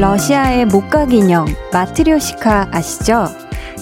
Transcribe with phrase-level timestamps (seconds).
[0.00, 1.44] 러시아의 목각 인형
[1.74, 3.26] 마트리오시카 아시죠?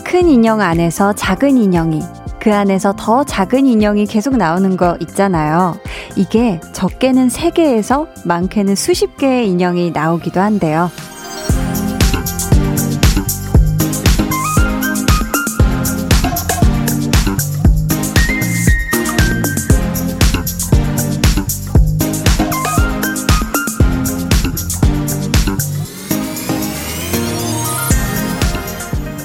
[0.05, 2.03] 큰 인형 안에서 작은 인형이
[2.41, 5.77] 그 안에서 더 작은 인형이 계속 나오는 거 있잖아요.
[6.17, 10.91] 이게 적게는 3개에서 많게는 수십 개의 인형이 나오기도 한데요.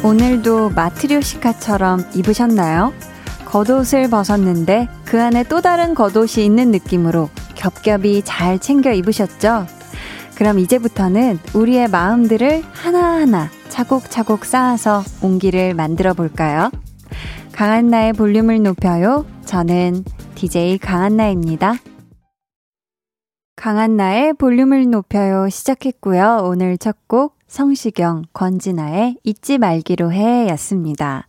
[0.03, 2.91] 오늘도 마트리오시카처럼 입으셨나요?
[3.45, 9.66] 겉옷을 벗었는데 그 안에 또 다른 겉옷이 있는 느낌으로 겹겹이 잘 챙겨 입으셨죠?
[10.35, 16.70] 그럼 이제부터는 우리의 마음들을 하나하나 차곡차곡 쌓아서 온기를 만들어 볼까요?
[17.54, 19.26] 강한나의 볼륨을 높여요.
[19.46, 20.04] 저는
[20.35, 21.76] DJ 강한나입니다.
[23.55, 26.41] 강한나의 볼륨을 높여요 시작했고요.
[26.43, 31.27] 오늘 첫 곡 성시경, 권진아의 잊지 말기로 해 였습니다.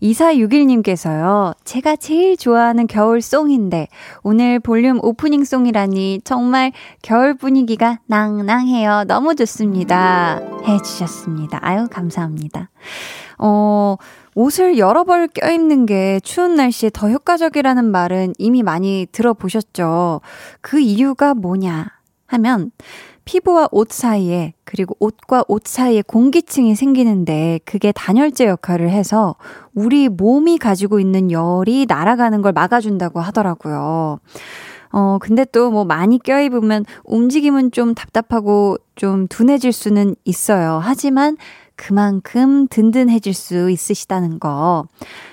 [0.00, 3.88] 2461님께서요, 제가 제일 좋아하는 겨울송인데,
[4.22, 9.04] 오늘 볼륨 오프닝송이라니 정말 겨울 분위기가 낭낭해요.
[9.06, 10.40] 너무 좋습니다.
[10.66, 11.58] 해주셨습니다.
[11.60, 12.70] 아유, 감사합니다.
[13.36, 13.96] 어,
[14.34, 20.22] 옷을 여러 벌 껴입는 게 추운 날씨에 더 효과적이라는 말은 이미 많이 들어보셨죠?
[20.62, 21.90] 그 이유가 뭐냐
[22.28, 22.72] 하면,
[23.26, 29.34] 피부와 옷 사이에 그리고 옷과 옷 사이에 공기층이 생기는데 그게 단열재 역할을 해서
[29.74, 34.20] 우리 몸이 가지고 있는 열이 날아가는 걸 막아준다고 하더라고요.
[34.92, 40.80] 어, 근데 또 뭐 많이 껴입으면 움직임은 좀 답답하고 좀 둔해질 수는 있어요.
[40.82, 41.36] 하지만
[41.74, 44.86] 그만큼 든든해질 수 있으시다는 거.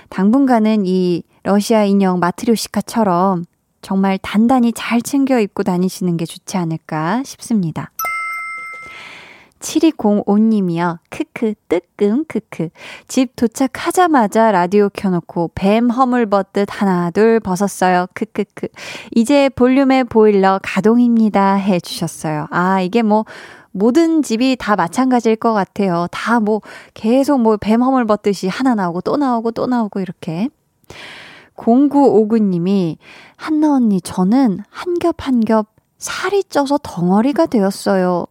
[0.10, 3.46] 당분간은 이 러시아 인형 마트리오시카처럼
[3.84, 7.92] 정말 단단히 잘 챙겨 입고 다니시는 게 좋지 않을까 싶습니다.
[9.64, 11.00] 7205님이요.
[11.10, 12.70] 크크, 뜨끔, 크크.
[13.08, 18.08] 집 도착하자마자 라디오 켜놓고 뱀 허물 벗듯 하나, 둘 벗었어요.
[18.14, 18.68] 크크크.
[19.16, 21.56] 이제 볼륨의 보일러 가동입니다.
[21.56, 22.48] 해주셨어요.
[22.52, 23.26] 아, 이게 뭐,
[23.72, 26.08] 모든 집이 다 마찬가지일 것 같아요.
[26.12, 26.62] 다 뭐,
[26.94, 30.50] 계속 뭐, 뱀 허물 벗듯이 하나 나오고 또 나오고 또 나오고 이렇게.
[31.56, 32.97] 0959님이
[33.36, 38.25] 한나 언니 저는 한 겹 한 겹 살이 쪄서 덩어리가 되었어요.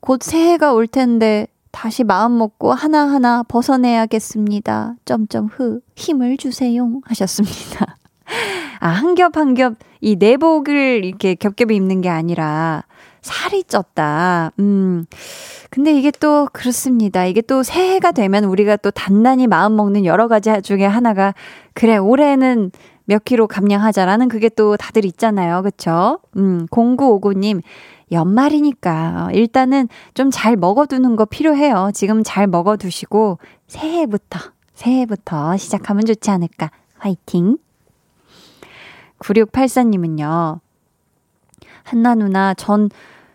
[0.00, 4.94] 곧 새해가 올 텐데 다시 마음 먹고 하나하나 벗어내야겠습니다.
[5.04, 7.96] 점점 흐 힘을 주세요 하셨습니다.
[8.80, 12.84] 아, 한 겹 한 겹 이 내복을 이렇게 겹겹이 입는 게 아니라
[13.24, 14.52] 살이 쪘다.
[14.58, 15.06] 음.
[15.70, 17.24] 근데 이게 또 그렇습니다.
[17.24, 21.32] 이게 또 새해가 되면 우리가 또 단단히 마음 먹는 여러 가지 중에 하나가
[21.72, 22.70] 그래 올해는
[23.06, 25.62] 몇 킬로 감량하자라는 그게 또 다들 있잖아요.
[25.62, 26.20] 그쵸?
[26.36, 27.62] 음, 0959님,
[28.12, 31.92] 연말이니까 일단은 좀 잘 먹어두는 거 필요해요.
[31.94, 34.38] 지금 잘 먹어두시고 새해부터,
[34.74, 36.70] 새해부터 시작하면 좋지 않을까.
[36.98, 37.56] 화이팅!
[39.18, 40.60] 9684님은요,
[41.84, 42.90] 한나 누나, 전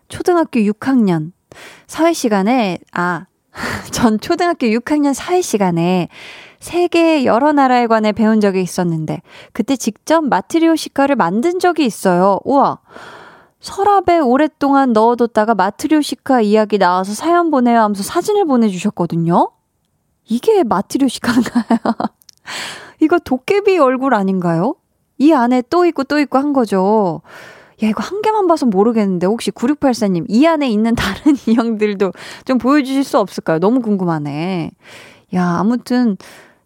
[0.09, 1.31] 초등학교 6학년
[1.87, 3.25] 사회 시간에, 아,
[3.91, 6.09] 전 초등학교 6학년 사회 시간에
[6.59, 9.21] 세계 여러 나라에 관해 배운 적이 있었는데,
[9.53, 12.39] 그때 직접 마트리오시카를 만든 적이 있어요.
[12.43, 12.79] 우와!
[13.61, 19.51] 서랍에 오랫동안 넣어뒀다가 마트리오시카 이야기 나와서 사연 보내요 하면서 사진을 보내주셨거든요?
[20.25, 21.79] 이게 마트리오시카인가요?
[23.01, 24.75] 이거 도깨비 얼굴 아닌가요?
[25.17, 27.21] 이 안에 또 있고 또 있고 한 거죠.
[27.83, 32.11] 야, 이거 한 개만 봐서 모르겠는데, 혹시 9684님, 이 안에 있는 다른 인형들도
[32.45, 33.59] 좀 보여주실 수 없을까요?
[33.59, 34.71] 너무 궁금하네.
[35.35, 36.17] 야, 아무튼,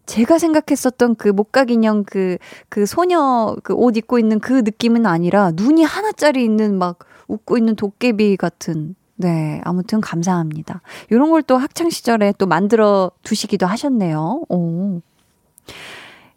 [0.06, 2.36] 제가 생각했었던 그 목각 인형 그,
[2.68, 6.98] 그 소녀 그 옷 입고 있는 그 느낌은 아니라, 눈이 하나짜리 있는 막
[7.28, 8.96] 웃고 있는 도깨비 같은.
[9.16, 10.82] 네, 아무튼 감사합니다.
[11.10, 14.42] 이런 걸 또 학창 시절에 또 만들어 두시기도 하셨네요.
[14.48, 15.00] 오.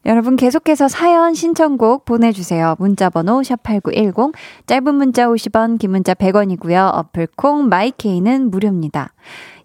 [0.08, 2.78] 여러분 계속해서 사연 신청곡 보내주세요.
[2.80, 4.34] 문자번호 샵8910
[4.66, 6.92] 짧은 문자 50원 긴 문자 100원이고요.
[6.94, 9.12] 어플콩 마이케이는 무료입니다.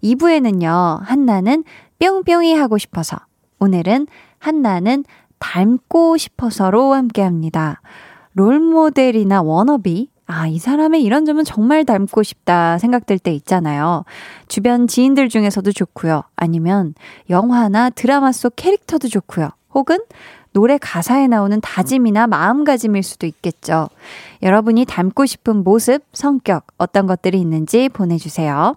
[0.02, 1.00] 2부에는요.
[1.04, 1.62] 한나는
[2.00, 3.18] 뿅뿅이 하고 싶어서
[3.60, 4.08] 오늘은
[4.40, 5.04] 한나는
[5.38, 7.80] 닮고 싶어서로 함께 합니다.
[8.32, 14.04] 롤모델이나 워너비 아, 이 사람의 이런 점은 정말 닮고 싶다 생각될 때 있잖아요.
[14.48, 16.22] 주변 지인들 중에서도 좋고요.
[16.34, 16.94] 아니면
[17.30, 19.50] 영화나 드라마 속 캐릭터도 좋고요.
[19.74, 19.98] 혹은
[20.52, 23.88] 노래 가사에 나오는 다짐이나 마음가짐일 수도 있겠죠.
[24.42, 28.76] 여러분이 닮고 싶은 모습, 성격, 어떤 것들이 있는지 보내주세요.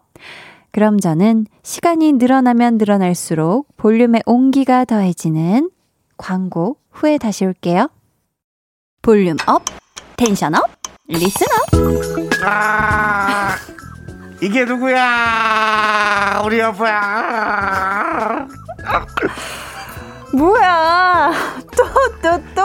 [0.71, 5.69] 그럼 저는 시간이 늘어나면 늘어날수록 볼륨의 온기가 더해지는
[6.17, 7.89] 광고 후에 다시 올게요.
[9.01, 9.63] Volume up,
[10.17, 10.63] tension up,
[11.07, 12.05] listen up.
[14.41, 16.41] 이게 누구야?
[16.45, 18.47] 우리 여보야.
[20.35, 21.31] 뭐야?
[21.75, 21.83] 또,
[22.21, 22.63] 또, 또.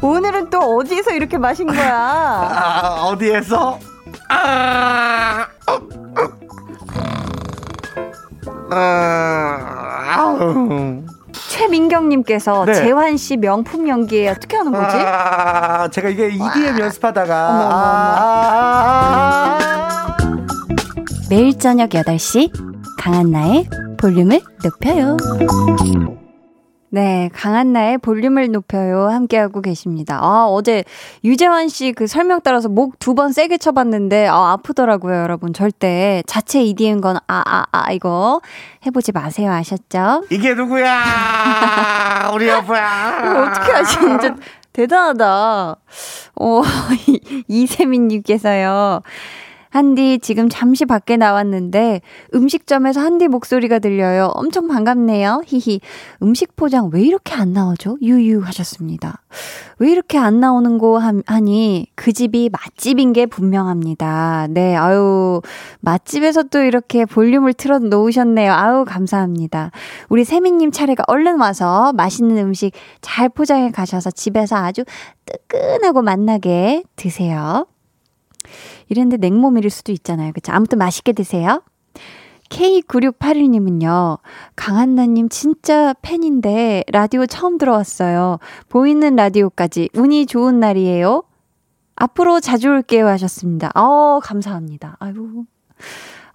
[0.00, 1.92] 오늘은 또 어디에서 이렇게 마신 거야?
[1.96, 3.78] 아, 어디에서?
[4.30, 5.46] 아,
[8.70, 10.36] 아,
[11.32, 12.74] 최민경님께서 네.
[12.74, 14.96] 재환 씨 명품 연기에 어떻게 하는 거지?
[14.98, 17.74] 아, 제가 이게 EDM 연습하다가 어머, 어머, 어머.
[17.74, 19.58] 아,
[21.28, 22.52] 매일 저녁 8시
[22.98, 23.68] 강한나의
[23.98, 25.16] 볼륨을 높여요.
[26.90, 29.08] 네, 강한나의 볼륨을 높여요.
[29.08, 30.18] 함께하고 계십니다.
[30.22, 30.84] 아, 어제
[31.22, 35.52] 유재환 씨 그 설명 따라서 목 두 번 세게 쳐봤는데, 아, 아프더라고요, 여러분.
[35.52, 38.40] 절대 자체 EDM 건, 아, 아, 아, 이거
[38.86, 39.52] 해보지 마세요.
[39.52, 40.24] 아셨죠?
[40.30, 42.30] 이게 누구야?
[42.34, 43.48] 우리 여보야.
[43.50, 44.34] 어떻게 하시, 진짜
[44.72, 45.76] 대단하다.
[46.40, 46.62] 어,
[47.48, 49.02] 이세민님께서요.
[49.70, 52.00] 한디 지금 잠시 밖에 나왔는데
[52.34, 54.32] 음식점에서 한디 목소리가 들려요.
[54.34, 55.42] 엄청 반갑네요.
[55.46, 55.80] 히히.
[56.22, 57.98] 음식 포장 왜 이렇게 안 나오죠?
[58.02, 59.22] 유유 하셨습니다.
[59.78, 64.48] 왜 이렇게 안 나오는 거 하니 그 집이 맛집인 게 분명합니다.
[64.50, 65.40] 네, 아유
[65.80, 68.52] 맛집에서 또 이렇게 볼륨을 틀어 놓으셨네요.
[68.52, 69.70] 아유 감사합니다.
[70.08, 74.84] 우리 세미님 차례가 얼른 와서 맛있는 음식 잘 포장해 가셔서 집에서 아주
[75.26, 77.66] 뜨끈하고 맛나게 드세요.
[78.88, 80.32] 이랬는데 냉모밀일 수도 있잖아요.
[80.32, 80.52] 그쵸?
[80.52, 81.62] 아무튼 맛있게 드세요.
[82.48, 84.18] K9681님은요,
[84.56, 88.38] 강한나님 진짜 팬인데, 라디오 처음 들어왔어요.
[88.68, 91.24] 보이는 라디오까지 운이 좋은 날이에요.
[91.96, 93.70] 앞으로 자주 올게요 하셨습니다.
[93.74, 94.96] 어, 감사합니다.
[95.00, 95.44] 아유.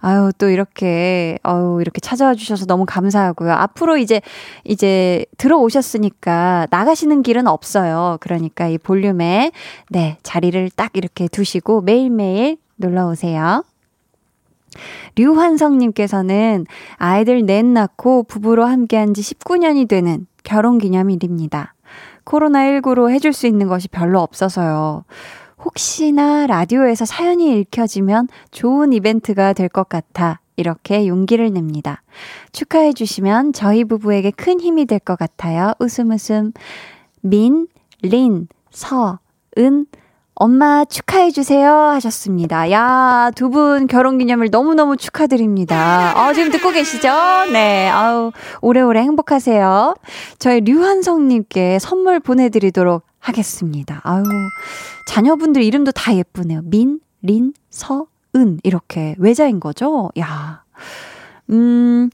[0.06, 3.50] 아유, 또 이렇게, 아유, 이렇게 찾아와 주셔서 너무 감사하고요.
[3.52, 4.20] 앞으로 이제,
[4.62, 8.18] 이제 들어오셨으니까 나가시는 길은 없어요.
[8.20, 9.50] 그러니까 이 볼륨에,
[9.88, 13.64] 네, 자리를 딱 이렇게 두시고 매일매일 놀러 오세요.
[15.16, 16.66] 류환성님께서는
[16.96, 21.72] 아이들 넷 낳고 부부로 함께한 지 19년이 되는 결혼 기념일입니다.
[22.26, 25.04] 코로나19로 해줄 수 있는 것이 별로 없어서요.
[25.64, 32.02] 혹시나 라디오에서 사연이 읽혀지면 좋은 이벤트가 될 것 같아 이렇게 용기를 냅니다.
[32.52, 35.72] 축하해 주시면 저희 부부에게 큰 힘이 될 것 같아요.
[35.80, 36.52] 웃음 웃음.
[37.22, 37.66] 민,
[38.02, 39.18] 린, 서,
[39.58, 39.86] 은,
[40.36, 42.70] 엄마 축하해 주세요 하셨습니다.
[42.72, 46.12] 야, 두 분 결혼 기념일 너무너무 축하드립니다.
[46.16, 47.08] 어, 지금 듣고 계시죠?
[47.52, 47.88] 네.
[47.88, 49.94] 아우, 오래오래 행복하세요.
[50.38, 54.00] 저희 류한성 님께 선물 보내 드리도록 하겠습니다.
[54.04, 54.22] 아유.
[55.08, 56.60] 자녀분들 이름도 다 예쁘네요.
[56.64, 58.06] 민, 린, 서,
[58.36, 58.58] 은.
[58.62, 60.10] 이렇게 외자인 거죠?
[60.18, 60.62] 야.
[61.50, 62.10] 음,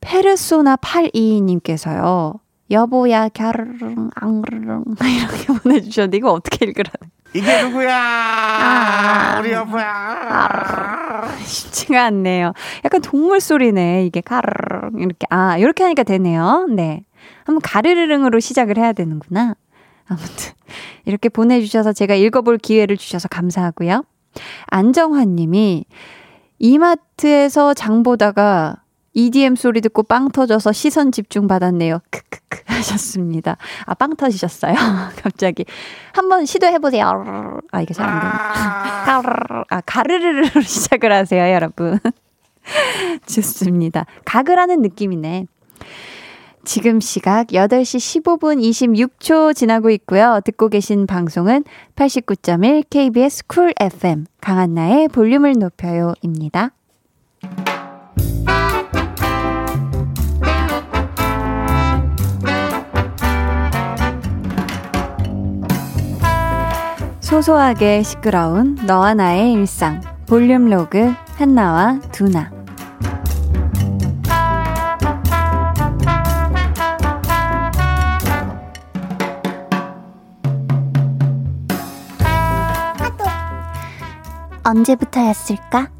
[0.00, 2.40] 페르소나 82님께서요.
[2.70, 4.84] 여보야, 갸르릉, 앙르릉.
[5.00, 7.94] 이렇게 보내주셨는데, 이거 어떻게 읽으라는 이게 누구야?
[7.94, 9.84] 아, 우리 여보야.
[9.86, 12.52] 아, 쉽지가 않네요.
[12.84, 14.06] 약간 동물 소리네.
[14.06, 16.66] 이게 가르릉 이렇게 아 이렇게 하니까 되네요.
[16.70, 17.04] 네,
[17.44, 19.54] 한번 가르르릉으로 시작을 해야 되는구나.
[20.08, 20.52] 아무튼
[21.04, 24.04] 이렇게 보내주셔서 제가 읽어볼 기회를 주셔서 감사하고요.
[24.66, 25.84] 안정환 님이
[26.58, 28.76] 이마트에서 장 보다가
[29.14, 32.00] EDM 소리 듣고 빵 터져서 시선 집중 받았네요.
[32.10, 33.56] 크크크 하셨습니다.
[33.86, 34.74] 아, 빵 터지셨어요?
[35.22, 35.64] 갑자기.
[36.12, 37.60] 한번 시도해보세요.
[37.72, 38.32] 아, 이게 잘 안 되네.
[39.70, 41.98] 아, 가르르르로 시작을 하세요, 여러분.
[43.26, 44.04] 좋습니다.
[44.24, 45.46] 가그라는 느낌이네.
[46.68, 50.42] 지금 시각 8시 15분 26초 지나고 있고요.
[50.44, 51.64] 듣고 계신 방송은
[51.96, 56.72] 89.1 KBS Cool FM 강한나의 볼륨을 높여요입니다.
[67.20, 72.57] 소소하게 시끄러운 너와 나의 일상 볼륨 로그 한나와 두나
[84.64, 85.90] 언제부터였을까?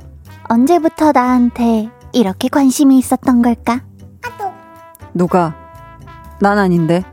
[0.49, 3.83] 언제부터 나한테 이렇게 관심이 있었던 걸까?
[5.15, 5.55] 누가?
[6.41, 7.05] 난 아닌데.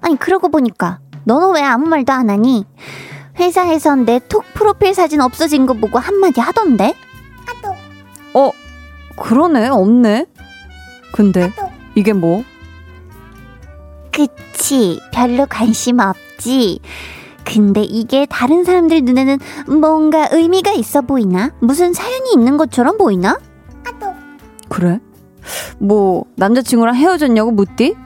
[0.00, 2.64] 아니, 그러고 보니까 너는 왜 아무 말도 안 하니?
[3.38, 6.94] 회사에선 내 톡 프로필 사진 없어진 거 보고 한마디 하던데?
[8.34, 8.50] 어,
[9.16, 10.26] 그러네, 없네.
[11.12, 11.52] 근데,
[11.94, 12.42] 이게 뭐?
[14.12, 16.80] 그치, 별로 관심 없지.
[17.48, 19.38] 근데 이게 다른 사람들 눈에는
[19.80, 21.50] 뭔가 의미가 있어 보이나?
[21.60, 23.38] 무슨 사연이 있는 것처럼 보이나?
[24.68, 25.00] 그래?
[25.78, 27.96] 뭐, 남자친구랑 헤어졌냐고 묻디?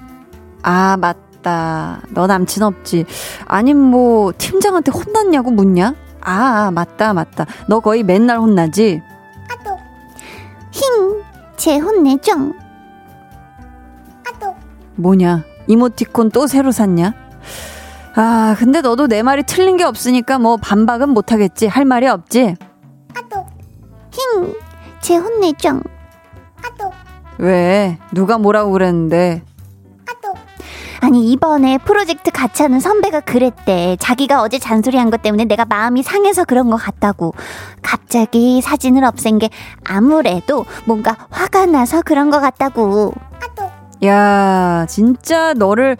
[0.62, 2.02] 아, 맞다.
[2.10, 3.04] 너 남친 없지.
[3.46, 5.96] 아님 뭐, 팀장한테 혼났냐고 묻냐?
[6.20, 7.46] 아, 맞다, 맞다.
[7.66, 9.02] 너 거의 맨날 혼나지?
[9.50, 9.76] 아또.
[10.70, 11.22] 힝,
[11.56, 12.32] 제 혼내죠.
[14.24, 14.54] 아또.
[14.94, 17.21] 뭐냐, 이모티콘 또 새로 샀냐?
[18.14, 21.66] 아, 근데 너도 내 말이 틀린 게 없으니까 뭐 반박은 못하겠지.
[21.66, 22.56] 할 말이 없지?
[23.14, 23.46] 아또.
[24.10, 24.54] 힝,
[25.00, 25.80] 제 혼내죠.
[26.62, 26.92] 아또.
[27.38, 27.98] 왜?
[28.12, 29.42] 누가 뭐라고 그랬는데?
[31.04, 33.96] 아니 이번에 프로젝트 같이 하는 선배가 그랬대.
[33.98, 37.34] 자기가 어제 잔소리한 것 때문에 내가 마음이 상해서 그런 것 같다고.
[37.82, 39.50] 갑자기 사진을 없앤 게
[39.84, 43.12] 아무래도 뭔가 화가 나서 그런 것 같다고.
[44.04, 45.96] 야, 진짜 너를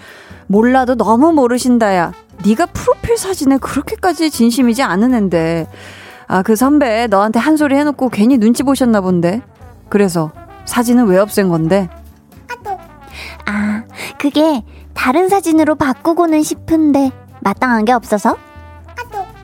[0.52, 2.12] 몰라도 너무 모르신다 야.
[2.44, 5.66] 네가 프로필 사진에 그렇게까지 진심이지 않은 앤데.
[6.28, 9.40] 아, 그 선배 너한테 한 소리 해놓고 괜히 눈치 보셨나 본데.
[9.88, 10.30] 그래서
[10.66, 11.88] 사진은 왜 없앤 건데?
[13.46, 13.84] 아,
[14.18, 18.36] 그게 다른 사진으로 바꾸고는 싶은데 마땅한 게 없어서?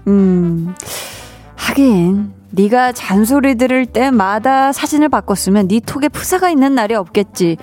[0.06, 0.74] 음,
[1.56, 7.56] 하긴 네가 잔소리 들을 때마다 사진을 바꿨으면 네 톡에 프사가 있는 날이 없겠지.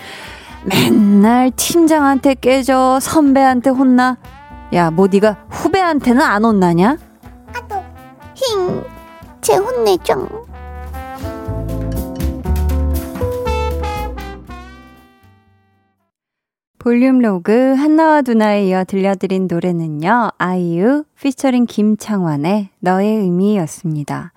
[0.66, 4.18] 맨날 팀장한테 깨져 선배한테 혼나.
[4.74, 6.98] 야, 뭐 네가 후배한테는 안 혼나냐?
[8.36, 8.84] 힝,
[9.42, 10.46] 제 혼내죠.
[16.80, 20.30] 볼륨 로그 한나와 두나에 이어 들려드린 노래는요.
[20.38, 24.34] 아이유 피처링 김창완의 너의 의미였습니다.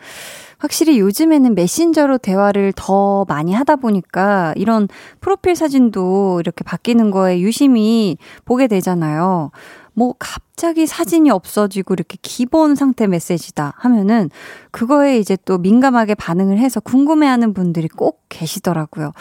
[0.59, 4.89] 확실히 요즘에는 메신저로 대화를 더 많이 하다 보니까 이런
[5.21, 9.51] 프로필 사진도 이렇게 바뀌는 거에 유심히 보게 되잖아요.
[9.95, 14.31] 뭐 갑자기 사진이 없어지고 이렇게 기본 상태 메시지다 하면은
[14.71, 19.13] 그거에 이제 또 민감하게 반응을 해서 궁금해하는 분들이 꼭 계시더라고요.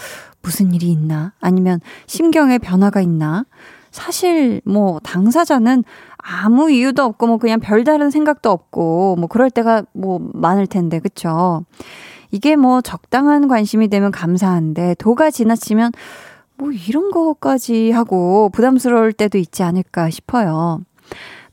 [0.41, 1.33] 무슨 일이 있나?
[1.39, 3.45] 아니면 심경에 변화가 있나?
[3.91, 5.83] 사실 뭐 당사자는
[6.17, 11.63] 아무 이유도 없고 뭐 그냥 별다른 생각도 없고 뭐 그럴 때가 뭐 많을 텐데 그쵸?
[12.31, 15.91] 이게 뭐 적당한 관심이 되면 감사한데 도가 지나치면
[16.57, 20.81] 뭐 이런 거까지 하고 부담스러울 때도 있지 않을까 싶어요.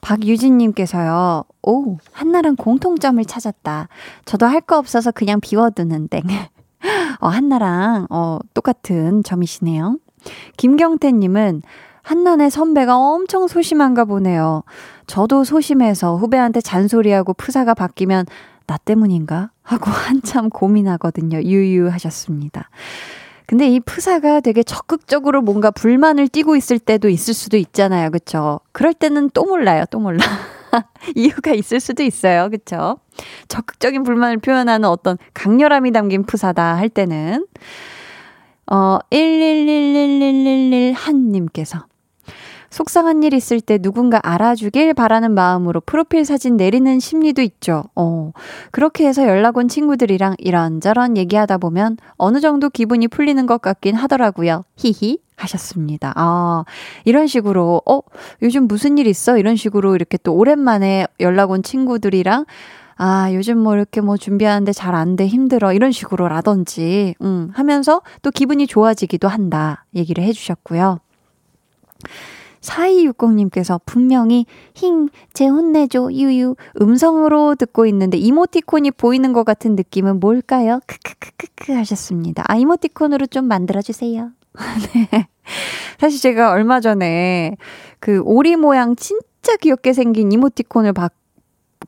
[0.00, 3.88] 박유진님께서요, 오, 한나랑 공통점을 찾았다.
[4.26, 6.20] 저도 할 거 없어서 그냥 비워두는데.
[7.20, 9.98] 어, 한나랑, 어, 똑같은 점이시네요.
[10.58, 11.62] 김경태님은
[12.04, 14.62] 한나네 선배가 엄청 소심한가 보네요.
[15.06, 18.26] 저도 소심해서 후배한테 잔소리하고 프사가 바뀌면
[18.66, 19.50] 나 때문인가?
[19.62, 21.42] 하고 한참 고민하거든요.
[21.42, 22.68] 유유하셨습니다.
[23.46, 28.10] 근데 이 프사가 되게 적극적으로 뭔가 불만을 띠고 있을 때도 있을 수도 있잖아요.
[28.10, 28.60] 그쵸?
[28.72, 29.84] 그럴 때는 또 몰라요.
[29.90, 30.24] 또 몰라.
[31.16, 32.50] 이유가 있을 수도 있어요.
[32.50, 32.98] 그쵸?
[33.48, 37.46] 적극적인 불만을 표현하는 어떤 강렬함이 담긴 푸사다 할 때는.
[38.66, 41.84] 어, 1111111한님께서
[42.74, 47.84] 속상한 일 있을 때 누군가 알아주길 바라는 마음으로 프로필 사진 내리는 심리도 있죠.
[47.94, 48.32] 어,
[48.72, 54.64] 그렇게 해서 연락 온 친구들이랑 이런저런 얘기하다 보면 어느 정도 기분이 풀리는 것 같긴 하더라고요.
[54.76, 55.18] 히히.
[55.36, 56.12] 하셨습니다.
[56.16, 56.64] 아,
[57.04, 58.00] 이런 식으로, 어,
[58.42, 59.36] 요즘 무슨 일 있어?
[59.38, 62.44] 이런 식으로 이렇게 또 오랜만에 연락 온 친구들이랑
[62.96, 65.72] 아, 요즘 뭐 이렇게 뭐 준비하는데 잘 안 돼, 힘들어.
[65.72, 69.84] 이런 식으로라든지, 음, 하면서 또 기분이 좋아지기도 한다.
[69.94, 70.98] 얘기를 해주셨고요.
[72.64, 76.56] 4260님께서 분명히 힝, 제 혼내줘, 유유.
[76.80, 80.80] 음성으로 듣고 있는데 이모티콘이 보이는 것 같은 느낌은 뭘까요?
[80.86, 82.44] 크크크크크 하셨습니다.
[82.48, 84.30] 아, 이모티콘으로 좀 만들어주세요.
[84.94, 85.28] 네.
[85.98, 87.56] 사실 제가 얼마 전에
[88.00, 91.12] 그 오리 모양 진짜 귀엽게 생긴 이모티콘을 받,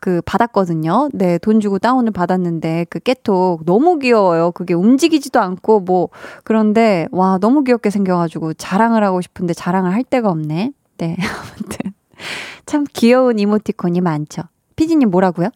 [0.00, 1.08] 그 받았거든요.
[1.12, 4.52] 네, 돈 주고 다운을 받았는데 그 깨톡 너무 귀여워요.
[4.52, 6.08] 그게 움직이지도 않고 뭐
[6.44, 10.72] 그런데 와 너무 귀엽게 생겨가지고 자랑을 하고 싶은데 자랑을 할 데가 없네.
[10.98, 11.92] 네, 아무튼
[12.64, 14.42] 참 귀여운 이모티콘이 많죠.
[14.76, 15.48] 피디님 뭐라고요?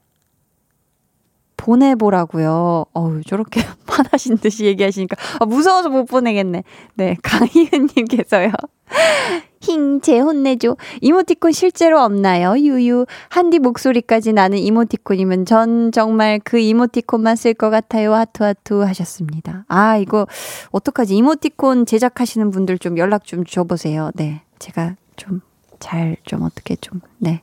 [1.60, 2.86] 보내보라고요.
[2.94, 6.64] 어우, 저렇게 화나신 듯이 얘기하시니까 아, 무서워서 못 보내겠네.
[6.94, 8.50] 네, 강희은님께서요.
[9.60, 10.76] 힝, 제 혼내줘.
[11.02, 12.56] 이모티콘 실제로 없나요?
[12.56, 13.04] 유유.
[13.28, 18.14] 한디 목소리까지 나는 이모티콘이면 전 정말 그 이모티콘만 쓸 것 같아요.
[18.14, 19.66] 하투하투 하셨습니다.
[19.68, 20.26] 아, 이거,
[20.70, 21.14] 어떡하지?
[21.14, 24.10] 이모티콘 제작하시는 분들 좀 연락 좀 줘보세요.
[24.14, 24.40] 네.
[24.58, 25.42] 제가 좀,
[25.78, 27.42] 잘, 좀 어떻게 좀, 네.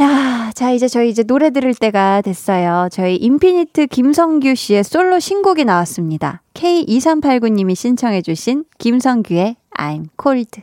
[0.00, 2.88] 야, 자, 이제 저희 이제 노래 들을 때가 됐어요.
[2.92, 6.42] 저희 인피니트 김성규 씨의 솔로 신곡이 나왔습니다.
[6.54, 10.62] K2389님이 신청해주신 김성규의 I'm Cold.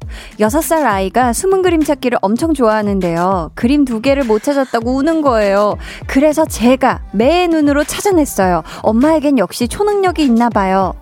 [0.39, 3.51] 6살 아이가 숨은 그림 찾기를 엄청 좋아하는데요.
[3.55, 5.77] 그림 두 개를 못 찾았다고 우는 거예요.
[6.07, 8.63] 그래서 제가 매 눈으로 찾아냈어요.
[8.81, 10.93] 엄마에겐 역시 초능력이 있나 봐요.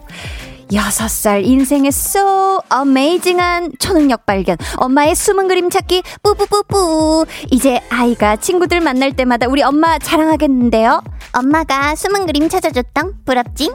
[0.72, 4.58] 6살 인생의 so amazing한 초능력 발견.
[4.78, 7.26] 엄마의 숨은 그림 찾기 뿌뿌뿌뿌.
[7.52, 11.02] 이제 아이가 친구들 만날 때마다 우리 엄마 자랑하겠는데요.
[11.34, 13.74] 엄마가 숨은 그림 찾아줬던 부럽징?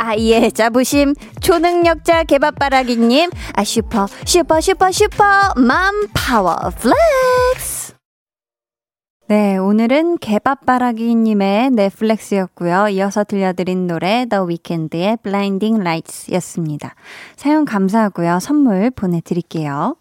[0.00, 7.94] 아이의 자부심 초능력자 개밥바라기님 아 super super super super mom power flex.
[9.28, 12.88] 네 오늘은 개밥바라기님의 flex였고요.
[12.88, 16.94] 이어서 들려드린 노래 The Weeknd의 Blinding Lights였습니다.
[17.36, 18.40] 사연 감사하고요.
[18.40, 19.96] 선물 보내드릴게요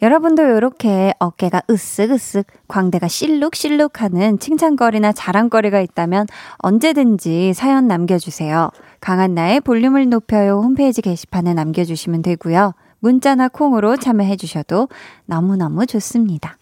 [0.00, 6.26] 여러분도 이렇게 어깨가 으쓱으쓱, 광대가 실룩실룩 하는 칭찬거리나 자랑거리가 있다면
[6.58, 8.70] 언제든지 사연 남겨주세요.
[9.00, 12.74] 강한 나의 볼륨을 높여요 홈페이지 게시판에 남겨주시면 되고요.
[13.00, 14.88] 문자나 콩으로 참여해주셔도
[15.26, 16.58] 너무너무 좋습니다.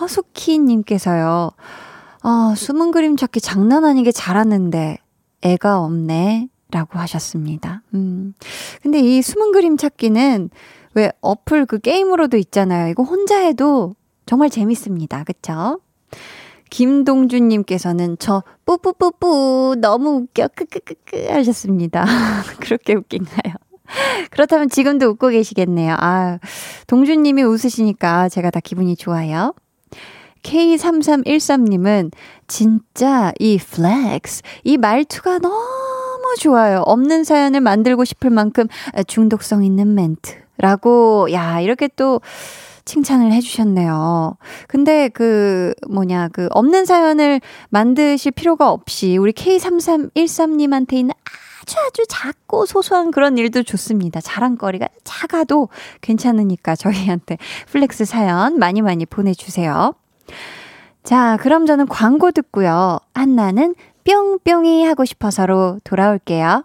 [0.00, 1.50] 허수키님께서요,
[2.24, 4.98] 어, 숨은 그림 찾기 장난 아니게 잘하는데
[5.42, 6.48] 애가 없네.
[6.70, 7.82] 라고 하셨습니다.
[7.94, 8.34] 음.
[8.82, 10.50] 근데 이 숨은 그림 찾기는
[10.98, 12.88] 왜 어플 그 게임으로도 있잖아요.
[12.88, 13.94] 이거 혼자 해도
[14.26, 15.22] 정말 재밌습니다.
[15.22, 15.80] 그쵸?
[16.70, 22.04] 김동준님께서는 저 뿌뿌뿌뿌 너무 웃겨 크크크크 하셨습니다.
[22.60, 23.54] 그렇게 웃긴가요?
[24.30, 25.96] 그렇다면 지금도 웃고 계시겠네요.
[25.98, 26.40] 아,
[26.88, 29.54] 동준님이 웃으시니까 제가 다 기분이 좋아요.
[30.42, 32.10] K3313님은
[32.48, 36.80] 진짜 이 flex, 이 말투가 너무 좋아요.
[36.80, 38.66] 없는 사연을 만들고 싶을 만큼
[39.06, 40.47] 중독성 있는 멘트.
[40.58, 42.20] 라고, 야, 이렇게 또
[42.84, 44.36] 칭찬을 해주셨네요.
[44.66, 47.40] 근데 그, 뭐냐, 그, 없는 사연을
[47.70, 51.14] 만드실 필요가 없이 우리 K3313님한테 있는
[51.68, 54.20] 아주 아주 작고 소소한 그런 일도 좋습니다.
[54.22, 55.68] 자랑거리가 작아도
[56.00, 57.36] 괜찮으니까 저희한테
[57.66, 59.94] flex 사연 많이 많이 보내주세요.
[61.04, 62.98] 자, 그럼 저는 광고 듣고요.
[63.14, 66.64] 한나는 뿅뿅이 하고 싶어서로 돌아올게요.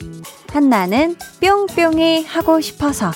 [0.51, 3.11] 한나는 뿅뿅이 하고 싶어서.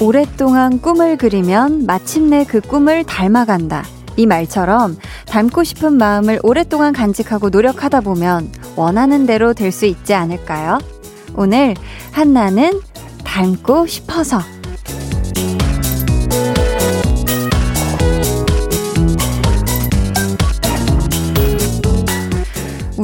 [0.00, 3.84] 오랫동안 꿈을 그리면 마침내 그 꿈을 닮아간다.
[4.16, 10.78] 이 말처럼 닮고 싶은 마음을 오랫동안 간직하고 노력하다 보면 원하는 대로 될 수 있지 않을까요?
[11.36, 11.74] 오늘
[12.12, 12.80] 한나는
[13.24, 14.40] 닮고 싶어서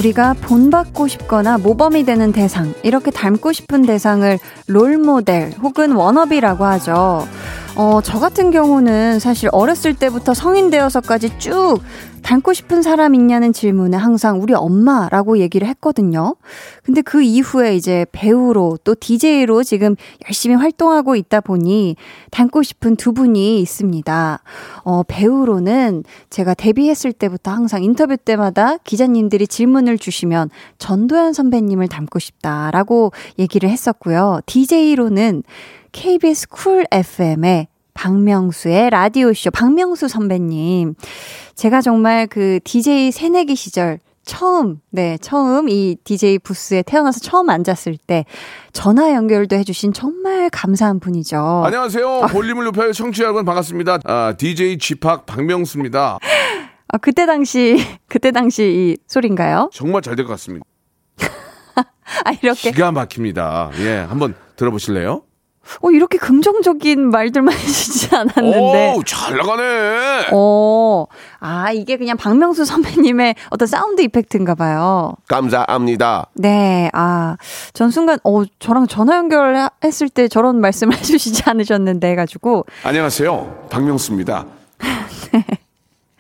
[0.01, 7.29] 우리가 본받고 싶거나 모범이 되는 대상, 이렇게 닮고 싶은 대상을 롤모델 혹은 워너비라고 하죠.
[7.83, 11.79] 어, 저 같은 경우는 사실 어렸을 때부터 성인 되어서까지 쭉
[12.21, 16.37] 닮고 싶은 사람 있냐는 질문에 항상 우리 엄마라고 얘기를 했거든요.
[16.85, 21.97] 근데 그 이후에 이제 배우로 또 DJ로 지금 열심히 활동하고 있다 보니
[22.31, 24.43] 닮고 싶은 두 분이 있습니다.
[24.85, 33.13] 어, 배우로는 제가 데뷔했을 때부터 항상 인터뷰 때마다 기자님들이 질문을 주시면 전도연 선배님을 닮고 싶다라고
[33.39, 34.41] 얘기를 했었고요.
[34.45, 35.45] DJ로는
[35.93, 37.70] KBS 쿨 FM의
[38.05, 40.95] 박명수의 라디오쇼, 박명수 선배님.
[41.55, 47.99] 제가 정말 그 DJ 새내기 시절 처음, 네, 처음 이 DJ 부스에 태어나서 처음 앉았을
[48.07, 48.25] 때
[48.73, 51.63] 전화 연결도 해주신 정말 감사한 분이죠.
[51.67, 52.29] 안녕하세요.
[52.31, 52.93] 볼륨을 높여요.
[52.95, 53.99] 청취자 여러분 반갑습니다.
[54.05, 56.19] 아, DJ 지팍 박명수입니다.
[56.89, 57.77] 아, 그때 당시,
[58.09, 59.69] 그때 당시 이 소린가요?
[59.75, 60.65] 정말 잘 될 것 같습니다.
[62.25, 62.71] 아, 이렇게.
[62.71, 63.73] 기가 막힙니다.
[63.81, 65.23] 예, 한번 들어보실래요?
[65.83, 68.95] 어, 이렇게 긍정적인 말들만 해주지 않았는데.
[68.97, 70.27] 오, 잘 나가네.
[70.33, 71.07] 어,
[71.39, 75.15] 아, 이게 그냥 박명수 선배님의 어떤 사운드 이펙트인가 봐요.
[75.29, 76.27] 감사합니다.
[76.35, 77.37] 네, 아,
[77.73, 82.67] 전 순간, 어, 저랑 전화 연결했을 때 저런 말씀을 해주시지 않으셨는데 해가지고.
[82.85, 83.69] 안녕하세요.
[83.71, 84.47] 박명수입니다.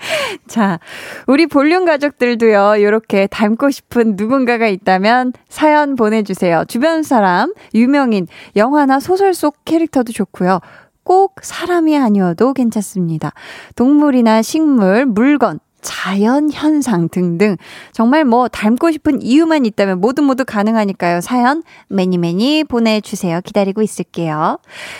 [0.46, 0.78] 자,
[1.26, 6.64] 우리 볼륨 가족들도요, 이렇게 닮고 싶은 누군가가 있다면 사연 보내주세요.
[6.68, 10.60] 주변 사람, 유명인, 영화나 소설 속 캐릭터도 좋고요.
[11.04, 13.32] 꼭 사람이 아니어도 괜찮습니다.
[13.74, 17.56] 동물이나 식물, 물건, 자연 현상 등등
[17.92, 21.22] 정말 뭐 닮고 싶은 이유만 있다면 모두 모두 가능하니까요.
[21.22, 23.40] 사연 매니 매니 보내주세요.
[23.40, 24.58] 기다리고 있을게요.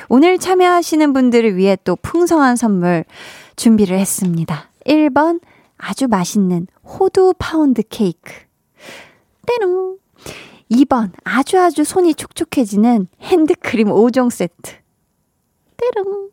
[0.09, 3.05] 오늘 참여하시는 분들을 위해 또 풍성한 선물
[3.57, 4.70] 준비를 했습니다.
[4.87, 5.41] 1번
[5.77, 8.33] 아주 맛있는 호두 파운드 케이크.
[9.47, 9.99] 때롱.
[10.71, 14.77] 2번 아주 아주 손이 촉촉해지는 핸드크림 5종 세트.
[15.77, 16.31] 때롱.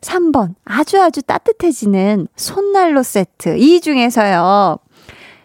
[0.00, 3.56] 3번 아주 아주 따뜻해지는 손난로 세트.
[3.58, 4.78] 이 중에서요.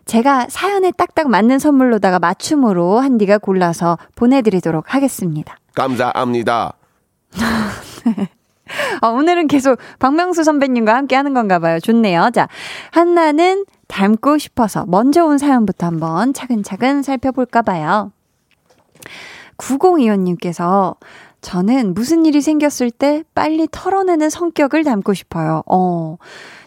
[0.05, 5.57] 제가 사연에 딱딱 맞는 선물로다가 맞춤으로 한디가 골라서 보내드리도록 하겠습니다.
[5.75, 6.73] 감사합니다.
[9.01, 11.79] 아, 오늘은 계속 박명수 선배님과 함께 하는 건가 봐요.
[11.79, 12.29] 좋네요.
[12.33, 12.47] 자,
[12.91, 18.11] 한나는 닮고 싶어서 먼저 온 사연부터 한번 차근차근 살펴볼까 봐요.
[19.57, 20.95] 9025님께서
[21.41, 25.63] 저는 무슨 일이 생겼을 때 빨리 털어내는 성격을 닮고 싶어요.
[25.67, 26.17] 어.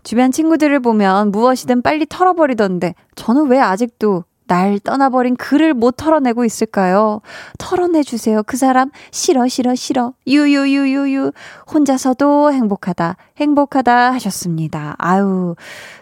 [0.02, 7.20] 주변 친구들을 보면 무엇이든 빨리 털어버리던데 저는 왜 아직도 날 떠나버린 그를 못 털어내고 있을까요?
[7.58, 8.42] 털어내주세요.
[8.42, 11.30] 그 사람 싫어 싫어 싫어 유유유유유
[11.72, 14.96] 혼자서도 행복하다 행복하다 하셨습니다.
[14.98, 15.54] 아유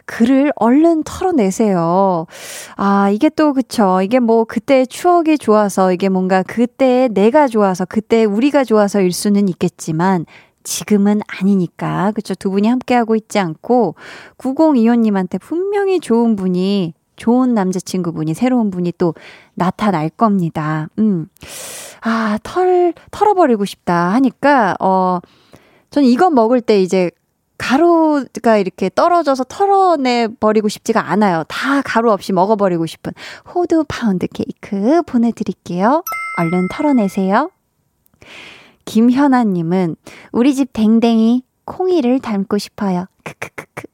[0.06, 2.26] 그를 얼른 털어내세요.
[2.76, 8.24] 아 이게 또 그쵸 이게 뭐 그때 추억이 좋아서 이게 뭔가 그때 내가 좋아서 그때
[8.24, 10.24] 우리가 좋아서일 수는 있겠지만
[10.62, 13.94] 지금은 아니니까 그쵸 두 분이 함께하고 있지 않고
[14.38, 19.14] 9025님한테 분명히 좋은 분이 좋은 남자친구분이, 새로운 분이 또
[19.54, 20.88] 나타날 겁니다.
[20.98, 21.28] 음.
[22.00, 25.18] 아, 털, 털어버리고 싶다 하니까, 어,
[25.90, 27.10] 저는 이거 먹을 때 이제
[27.58, 31.42] 가루가 이렇게 떨어져서 털어내 버리고 싶지가 않아요.
[31.48, 33.12] 다 가루 없이 먹어버리고 싶은
[33.52, 36.04] 호두 파운드 케이크 보내드릴게요.
[36.38, 37.50] 얼른 털어내세요.
[38.84, 39.96] 김현아님은
[40.32, 43.06] 우리 집 댕댕이 콩이를 닮고 싶어요.
[43.24, 43.88] 크크크크.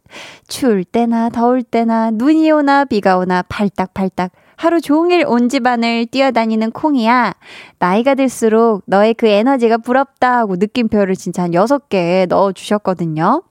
[0.48, 7.34] 추울 때나 더울 때나 눈이 오나 비가 오나 팔딱팔딱 하루 종일 온 집안을 뛰어다니는 콩이야.
[7.78, 13.42] 나이가 들수록 너의 그 에너지가 부럽다 하고 느낌표를 진짜 한 6개 넣어주셨거든요.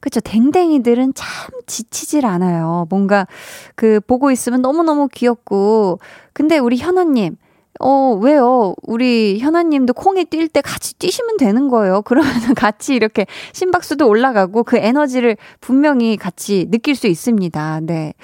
[0.00, 0.20] 그쵸.
[0.20, 2.86] 댕댕이들은 참 지치질 않아요.
[2.90, 3.26] 뭔가
[3.74, 5.98] 그 보고 있으면 너무너무 귀엽고.
[6.32, 7.36] 근데 우리 현아님,
[7.80, 8.74] 어, 왜요?
[8.82, 12.02] 우리 현아님도 콩이 뛸 때 같이 뛰시면 되는 거예요.
[12.02, 17.80] 그러면 같이 이렇게 심박수도 올라가고 그 에너지를 분명히 같이 느낄 수 있습니다.
[17.82, 18.14] 네.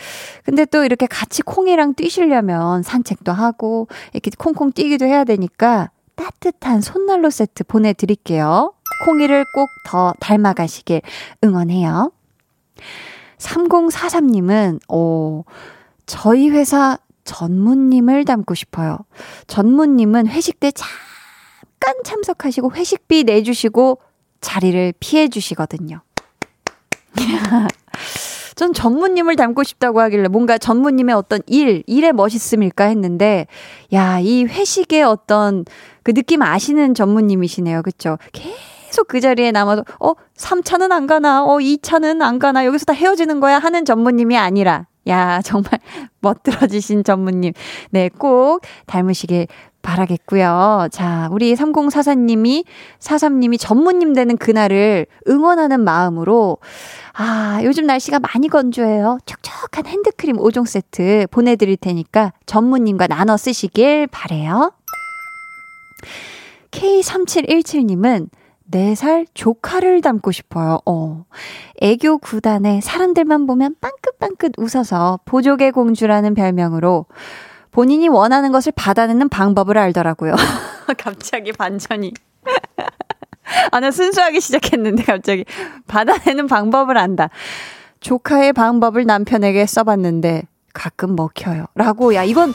[0.45, 7.31] 근데 또 이렇게 같이 콩이랑 뛰시려면 산책도 하고 이렇게 콩콩 뛰기도 해야 되니까 따뜻한 손난로
[7.31, 8.73] 세트 보내드릴게요.
[9.05, 11.03] 콩이를 꼭 더 닮아가시길
[11.45, 12.13] 응원해요.
[13.39, 15.45] 3043님은, 오,
[16.07, 18.99] 저희 회사 전무님을 닮고 싶어요.
[19.47, 23.99] 전무님은 회식 때 잠깐 참석하시고 회식비 내주시고
[24.41, 26.03] 자리를 피해 주시거든요.
[28.55, 33.47] 전 전무님을 닮고 싶다고 하길래 뭔가 전무님의 어떤 일, 일의 멋있음일까 했는데,
[33.93, 35.65] 야, 이 회식의 어떤
[36.03, 37.83] 그 느낌 아시는 전무님이시네요.
[37.83, 38.19] 그쵸?
[38.33, 41.45] 계속 그 자리에 남아서, 어, 3차는 안 가나?
[41.45, 42.67] 어, 2차는 안 가나?
[42.67, 43.59] 여기서 다 헤어지는 거야?
[43.59, 45.71] 하는 전무님이 아니라, 야, 정말
[46.21, 47.53] 멋들어지신 전무님.
[47.91, 49.47] 네, 꼭 닮으시길
[49.83, 50.89] 바라겠고요.
[50.93, 52.65] 자, 우리 3044님이,
[53.01, 56.59] 43님이 전무님 되는 그날을 응원하는 마음으로,
[57.15, 59.19] 아, 요즘 날씨가 많이 건조해요.
[59.27, 64.73] 촉촉한 핸드크림 5종 세트 보내드릴 테니까 전무님과 나눠 쓰시길 바래요.
[66.71, 68.29] K3717님은
[68.71, 70.79] 4살 조카를 닮고 싶어요.
[70.87, 71.25] 어.
[71.83, 77.07] 애교 구단에 사람들만 보면 빵긋빵긋 웃어서 보조개 공주라는 별명으로
[77.73, 80.37] 본인이 원하는 것을 받아내는 방법을 알더라고요.
[80.97, 82.15] 갑자기 반전이.
[83.73, 85.45] 아, 나 순수하게 시작했는데 갑자기
[85.89, 87.31] 받아내는 방법을 안다.
[87.99, 91.67] 조카의 방법을 남편에게 써봤는데 가끔 먹혀요.
[91.75, 92.55] 라고, 야, 이건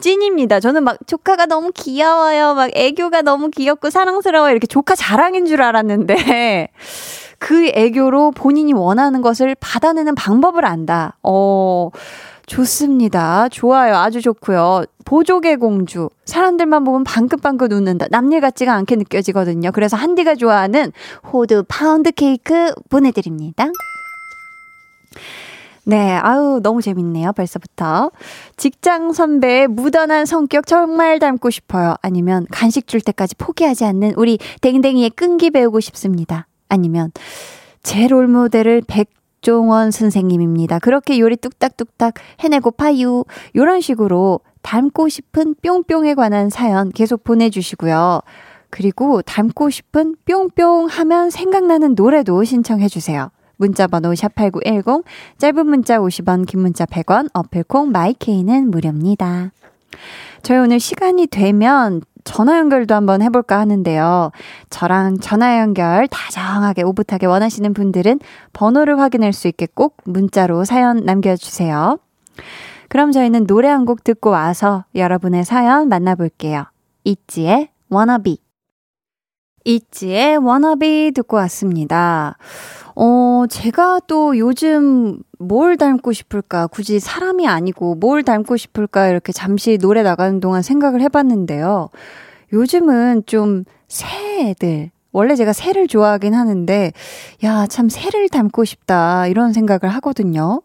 [0.00, 0.60] 찐입니다.
[0.60, 2.54] 저는 막 조카가 너무 귀여워요.
[2.54, 4.50] 막 애교가 너무 귀엽고 사랑스러워.
[4.50, 6.70] 이렇게 조카 자랑인 줄 알았는데
[7.38, 11.16] 그 애교로 본인이 원하는 것을 받아내는 방법을 안다.
[11.22, 11.90] 어,
[12.46, 13.48] 좋습니다.
[13.48, 13.96] 좋아요.
[13.96, 14.84] 아주 좋고요.
[15.04, 16.08] 보조개 공주.
[16.24, 18.06] 사람들만 보면 방긋방긋 웃는다.
[18.10, 19.72] 남일 같지가 않게 느껴지거든요.
[19.72, 20.92] 그래서 한디가 좋아하는
[21.32, 23.66] 호두 파운드 케이크 보내드립니다.
[25.86, 28.10] 네, 아우, 너무 재밌네요, 벌써부터.
[28.56, 31.94] 직장 선배의 무던한 성격 정말 닮고 싶어요.
[32.00, 36.46] 아니면 간식 줄 때까지 포기하지 않는 우리 댕댕이의 끈기 배우고 싶습니다.
[36.74, 37.10] 아니면
[37.82, 40.78] 제 롤모델을 백종원 선생님입니다.
[40.80, 43.24] 그렇게 요리 뚝딱뚝딱 해내고 파유.
[43.54, 48.20] 요런 식으로 닮고 싶은 뿅뿅에 관한 사연 계속 보내주시고요.
[48.70, 53.30] 그리고 닮고 싶은 뿅뿅 하면 생각나는 노래도 신청해 주세요.
[53.56, 55.04] 문자번호 샵8910,
[55.38, 59.52] 짧은 문자 50원, 긴 문자 100원, 어플콩 마이케이는 무료입니다.
[60.42, 64.30] 저희 오늘 시간이 되면 전화 연결도 한번 해볼까 하는데요.
[64.70, 68.18] 저랑 전화 연결 다정하게 오붓하게 원하시는 분들은
[68.52, 71.98] 번호를 확인할 수 있게 꼭 문자로 사연 남겨주세요.
[72.88, 76.64] 그럼 저희는 노래 한 곡 듣고 와서 여러분의 사연 만나볼게요.
[77.04, 78.38] 있지의 워너비.
[79.64, 82.36] 있지의 워너비 듣고 왔습니다.
[82.96, 86.68] 어, 제가 또 요즘 뭘 닮고 싶을까?
[86.68, 89.08] 굳이 사람이 아니고 뭘 닮고 싶을까?
[89.08, 91.90] 이렇게 잠시 노래 나가는 동안 생각을 해봤는데요.
[92.52, 96.92] 요즘은 좀 새들, 원래 제가 새를 좋아하긴 하는데,
[97.44, 99.26] 야, 참 새를 닮고 싶다.
[99.26, 100.62] 이런 생각을 하거든요.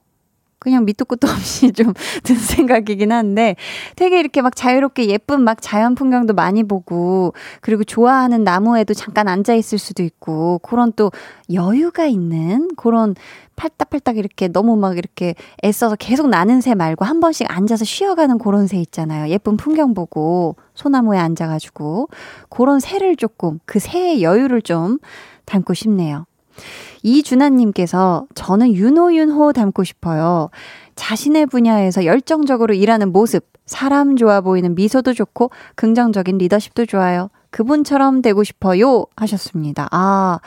[0.59, 1.93] 그냥 밑도 끝도 없이 좀
[2.23, 3.55] 든 생각이긴 한데
[3.95, 9.53] 되게 이렇게 막 자유롭게 예쁜 막 자연 풍경도 많이 보고 그리고 좋아하는 나무에도 잠깐 앉아
[9.55, 11.11] 있을 수도 있고 그런 또
[11.51, 13.15] 여유가 있는 그런
[13.55, 18.67] 팔딱팔딱 이렇게 너무 막 이렇게 애써서 계속 나는 새 말고 한 번씩 앉아서 쉬어가는 그런
[18.67, 19.29] 새 있잖아요.
[19.29, 22.09] 예쁜 풍경 보고 소나무에 앉아가지고
[22.49, 24.99] 그런 새를 조금 그 새의 여유를 좀
[25.45, 26.25] 담고 싶네요.
[27.03, 30.49] 이준하님께서 저는 윤호윤호 닮고 싶어요.
[30.95, 37.29] 자신의 분야에서 열정적으로 일하는 모습, 사람 좋아 보이는 미소도 좋고 긍정적인 리더십도 좋아요.
[37.51, 39.05] 그분처럼 되고 싶어요.
[39.15, 39.87] 하셨습니다.
[39.91, 40.39] 아,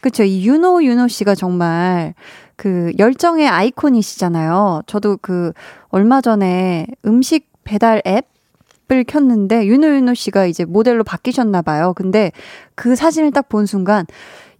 [0.00, 0.22] 그쵸.
[0.22, 2.14] 이 윤호, 윤호 씨가 정말
[2.56, 4.82] 그 열정의 아이콘이시잖아요.
[4.86, 5.52] 저도 그
[5.88, 11.92] 얼마 전에 음식 배달 앱을 켰는데 윤호 윤호 씨가 이제 모델로 바뀌셨나 봐요.
[11.94, 12.32] 근데
[12.74, 14.06] 그 사진을 딱 본 순간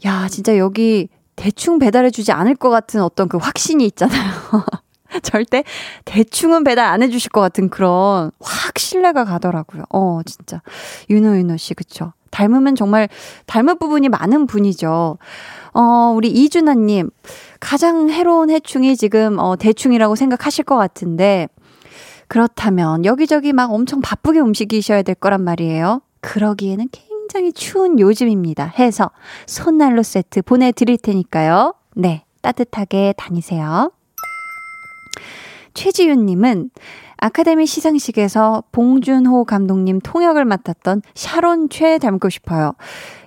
[0.05, 4.33] 야, 진짜 여기 대충 배달해주지 않을 것 같은 어떤 그 확신이 있잖아요.
[5.23, 5.65] 절대
[6.05, 9.85] 대충은 배달 안 해주실 것 같은 그런 확 신뢰가 가더라고요.
[9.91, 10.63] 어, 진짜.
[11.09, 12.13] 윤호, 윤호 씨, 그쵸.
[12.31, 13.09] 닮으면 정말
[13.47, 15.19] 닮을 부분이 많은 분이죠.
[15.73, 17.11] 어, 우리 이준아님.
[17.61, 21.49] 가장 해로운 해충이 지금, 어, 대충이라고 생각하실 것 같은데,
[22.29, 26.03] 그렇다면 여기저기 막 엄청 바쁘게 움직이셔야 될 거란 말이에요.
[26.21, 27.16] 그러기에는 굉장히
[27.55, 28.73] 추운 요즘입니다.
[28.79, 29.11] 해서
[29.47, 31.75] 손난로 세트 보내드릴 테니까요.
[31.95, 33.93] 네, 따뜻하게 다니세요.
[35.75, 36.71] 최지윤님은
[37.19, 42.73] 아카데미 시상식에서 봉준호 감독님 통역을 맡았던 샤론 최 닮고 싶어요.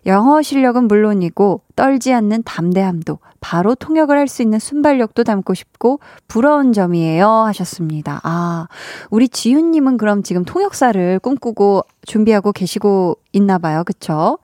[0.06, 6.72] 영어 실력은 물론이고 떨지 않는 담대함도 바로 통역을 할 수 있는 순발력도 담고 싶고 부러운
[6.72, 8.22] 점이에요 하셨습니다.
[8.24, 8.68] 아,
[9.10, 13.84] 우리 지윤 님은 그럼 지금 통역사를 꿈꾸고 준비하고 계시고 있나 봐요.
[13.84, 14.38] 그쵸?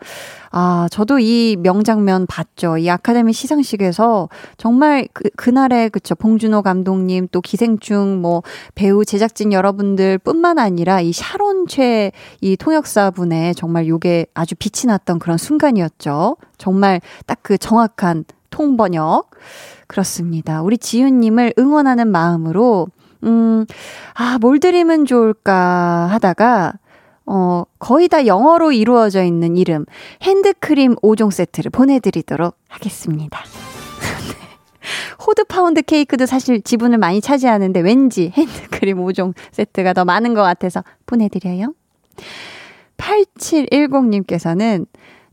[0.52, 2.78] 아, 저도 이 명장면 봤죠.
[2.78, 6.16] 이 아카데미 시상식에서 정말 그, 그날에, 그쵸.
[6.16, 8.42] 봉준호 감독님, 또 기생충, 뭐,
[8.74, 14.88] 배우, 제작진 여러분들 뿐만 아니라 이 샤론 최, 이 통역사 분의 정말 요게 아주 빛이
[14.88, 16.38] 났던 그런 순간이었죠.
[16.58, 19.32] 정말 딱 그 정확한 통번역.
[19.88, 20.62] 그렇습니다.
[20.62, 22.88] 우리 지윤님을 응원하는 마음으로,
[23.24, 23.66] 음,
[24.14, 26.74] 아, 뭘 드리면 좋을까 하다가,
[27.26, 29.86] 어, 거의 다 영어로 이루어져 있는 이름,
[30.22, 33.40] 핸드크림 5종 세트를 보내드리도록 하겠습니다.
[35.28, 40.82] 호두 파운드 케이크도 사실 지분을 많이 차지하는데 왠지 핸드크림 5종 세트가 더 많은 것 같아서
[41.06, 41.74] 보내드려요.
[42.98, 44.86] 8710님께서는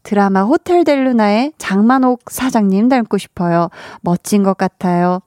[0.03, 3.69] 드라마 호텔 델루나의 장만옥 사장님 닮고 싶어요.
[4.01, 5.21] 멋진 것 같아요.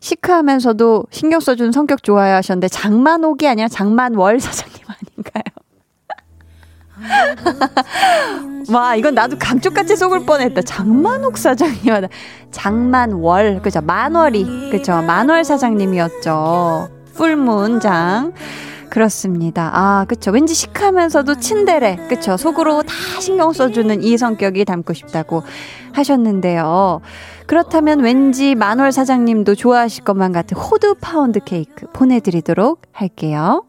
[0.00, 5.44] 시크하면서도 신경 써준 성격 좋아요 하셨는데 장만옥이 아니라 장만월 사장님 아닌가요?
[8.72, 10.62] 와, 이건 나도 감쪽같이 속을 뻔했다.
[10.62, 12.08] 장만옥 사장님,
[12.50, 13.80] 장만월, 그죠?
[13.80, 15.00] 만월이, 그죠?
[15.02, 16.88] 만월 사장님이었죠.
[17.14, 18.32] full moon 장.
[18.90, 19.70] 그렇습니다.
[19.72, 20.30] 아, 그쵸.
[20.30, 22.36] 왠지 시크하면서도 츤데레, 그쵸.
[22.36, 25.42] 속으로 다 신경 써주는 이 성격이 닮고 싶다고
[25.92, 27.00] 하셨는데요.
[27.46, 33.64] 그렇다면 왠지 만월 사장님도 좋아하실 것만 같은 호두 파운드 케이크 보내드리도록 할게요.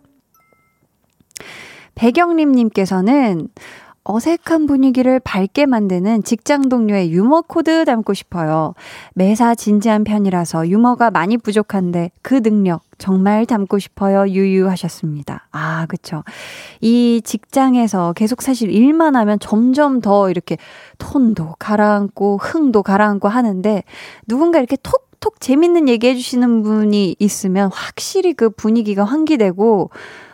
[1.96, 3.50] 배경림님께서는
[4.04, 8.74] 어색한 분위기를 밝게 만드는 직장 동료의 유머 코드 닮고 싶어요.
[9.14, 14.28] 매사 진지한 편이라서 유머가 많이 부족한데 그 능력 정말 닮고 싶어요.
[14.30, 15.48] 유유하셨습니다.
[15.52, 16.24] 아, 그쵸.
[16.82, 20.58] 이 직장에서 계속 사실 일만 하면 점점 더 이렇게
[21.00, 23.84] 톤도 가라앉고 흥도 가라앉고 하는데
[24.28, 29.90] 누군가 이렇게 톡톡 재밌는 얘기 해주시는 분이 있으면 확실히 그 분위기가 환기되고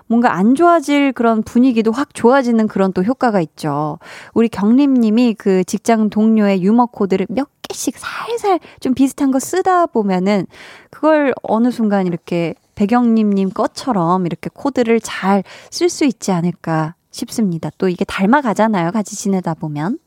[0.07, 3.97] 뭔가 안 좋아질 그런 분위기도 확 좋아지는 그런 또 효과가 있죠.
[4.33, 10.47] 우리 경림님이 그 직장 동료의 유머 코드를 몇 개씩 살살 좀 비슷한 거 쓰다 보면은
[10.89, 17.69] 그걸 어느 순간 이렇게 배경님님 것처럼 이렇게 코드를 잘 쓸 수 있지 않을까 싶습니다.
[17.77, 18.91] 또 이게 닮아가잖아요.
[18.91, 19.99] 같이 지내다 보면.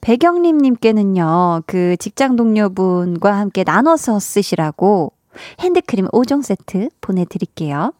[0.00, 5.12] 배경림님께는요, 그 직장 동료분과 함께 나눠서 쓰시라고
[5.60, 7.92] 핸드크림 5종 세트 보내드릴게요.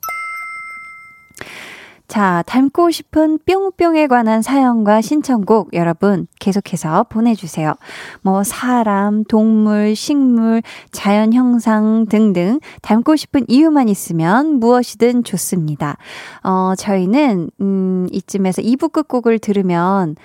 [2.07, 7.75] 자, 닮고 싶은 뿅뿅에 관한 사연과 신청곡 여러분 계속해서 보내주세요.
[8.21, 10.63] 뭐, 사람, 동물, 식물,
[10.93, 15.97] 자연 형상 등등 닮고 싶은 이유만 있으면 무엇이든 좋습니다.
[16.43, 20.17] 어, 저희는, 음, 이쯤에서 2부 끝곡을 들으면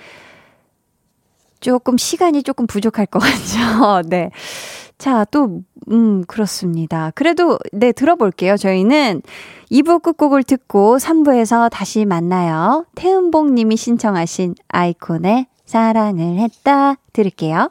[1.60, 4.02] 조금 시간이 조금 부족할 것 같죠?
[4.08, 4.30] 네.
[5.00, 7.10] 자, 또, 음, 그렇습니다.
[7.14, 8.58] 그래도, 네, 들어볼게요.
[8.58, 9.22] 저희는
[9.72, 12.84] 2부 끝곡을 듣고 3부에서 다시 만나요.
[12.96, 17.70] 태은봉 님이 신청하신 아이콘의 사랑을 했다 들을게요.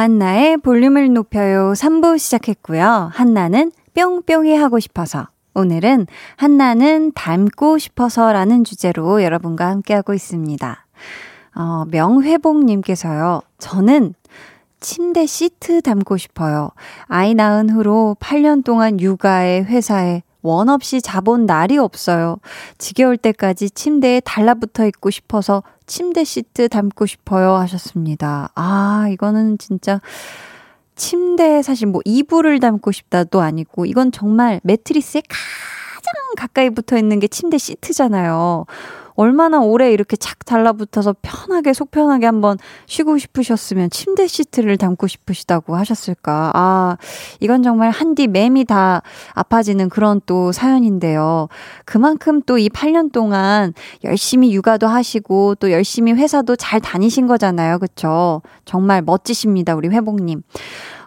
[0.00, 3.10] 강한나의 볼륨을 높여요 3부 시작했고요.
[3.12, 10.86] 한나는 뿅뿅이 하고 싶어서 오늘은 한나는 닮고 싶어서라는 주제로 여러분과 함께하고 있습니다.
[11.54, 13.42] 어, 명회복님께서요.
[13.58, 14.14] 저는
[14.80, 16.70] 침대 시트 닮고 싶어요.
[17.06, 22.38] 아이 낳은 후로 8년 동안 육아에 회사에 원 없이 자본 날이 없어요.
[22.78, 28.50] 지겨울 때까지 침대에 달라붙어 있고 싶어서 침대 시트 담고 싶어요 하셨습니다.
[28.54, 30.00] 아, 이거는 진짜
[30.94, 37.26] 침대에 사실 뭐 이불을 담고 싶다도 아니고 이건 정말 매트리스에 가장 가까이 붙어 있는 게
[37.26, 38.66] 침대 시트잖아요.
[39.20, 42.56] 얼마나 오래 이렇게 착 달라붙어서 편하게 속 편하게 한번
[42.86, 46.52] 쉬고 싶으셨으면 침대 시트를 담고 싶으시다고 하셨을까.
[46.54, 46.96] 아,
[47.40, 49.02] 이건 정말 한디 맴이 다
[49.34, 51.48] 아파지는 그런 또 사연인데요.
[51.84, 53.72] 그만큼 또 이 8년 동안
[54.04, 57.78] 열심히 육아도 하시고 또 열심히 회사도 잘 다니신 거잖아요.
[57.78, 58.42] 그쵸?
[58.64, 59.74] 정말 멋지십니다.
[59.74, 60.42] 우리 회복님.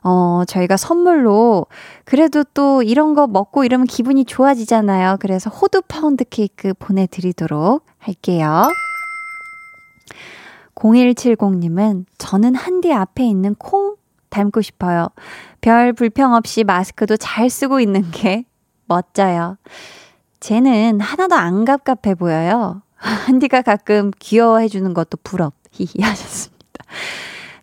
[0.04, 1.66] 어, 저희가 선물로
[2.04, 5.18] 그래도 또 이런 거 먹고 이러면 기분이 좋아지잖아요.
[5.20, 8.64] 그래서 호두 파운드 케이크 보내드리도록 할게요.
[10.76, 13.96] 0170님은 저는 한디 앞에 있는 콩
[14.30, 15.10] 닮고 싶어요.
[15.62, 18.46] 별 불평 없이 마스크도 잘 쓰고 있는 게
[18.88, 19.58] 멋져요.
[20.40, 22.82] 쟤는 하나도 안 갑갑해 보여요.
[22.96, 25.54] 한디가 가끔 귀여워해주는 것도 부럽.
[25.72, 26.86] 히히 하셨습니다.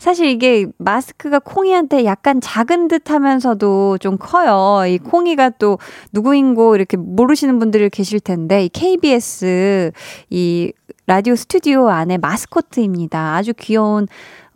[0.00, 4.86] 사실 이게 마스크가 콩이한테 약간 작은 듯 하면서도 좀 커요.
[4.86, 5.78] 이 콩이가 또
[6.14, 9.92] 누구인고 이렇게 모르시는 분들이 계실 텐데, 이 KBS
[10.30, 10.72] 이
[11.06, 13.36] 라디오 스튜디오 안에 마스코트입니다.
[13.36, 14.08] 아주 귀여운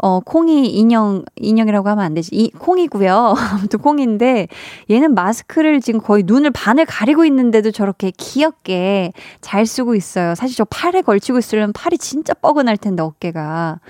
[0.05, 2.29] 어, 콩이 인형, 인형이라고 하면 안 되지.
[2.35, 3.37] 이, 콩이고요.
[3.53, 4.49] 아무튼 콩인데,
[4.91, 10.35] 얘는 마스크를 지금 거의 눈을 반을 가리고 있는데도 저렇게 귀엽게 잘 쓰고 있어요.
[10.35, 13.81] 사실 저 팔에 걸치고 있으려면 팔이 진짜 뻐근할 텐데, 어깨가.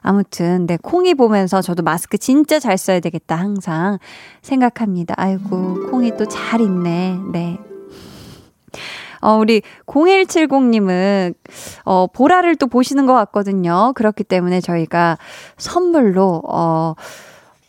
[0.00, 3.98] 아무튼, 네, 콩이 보면서 저도 마스크 진짜 잘 써야 되겠다, 항상
[4.42, 5.14] 생각합니다.
[5.16, 7.18] 아이고, 콩이 또 잘 있네.
[7.32, 7.58] 네.
[9.24, 11.34] 어, 우리 0170님은,
[11.84, 13.92] 어, 보라를 또 보시는 것 같거든요.
[13.94, 15.16] 그렇기 때문에 저희가
[15.56, 16.94] 선물로, 어,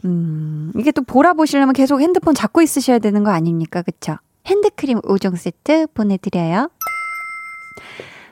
[0.03, 3.81] 음, 이게 또 보라 보시려면 계속 핸드폰 잡고 있으셔야 되는 거 아닙니까?
[3.81, 4.17] 그쵸?
[4.45, 6.69] 핸드크림 5종 세트 보내드려요.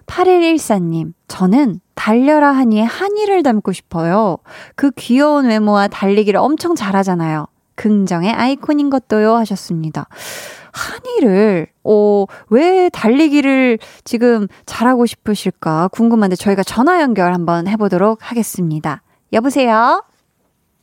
[0.06, 4.38] 8114님, 저는 달려라 하니에 한이를 닮고 싶어요.
[4.76, 7.48] 그 귀여운 외모와 달리기를 엄청 잘하잖아요.
[7.76, 10.08] 긍정의 아이콘인 것도요 하셨습니다.
[10.74, 19.02] 한이를 어, 왜 달리기를 지금 잘하고 싶으실까 궁금한데 저희가 전화 연결 한번 해보도록 하겠습니다.
[19.32, 20.04] 여보세요?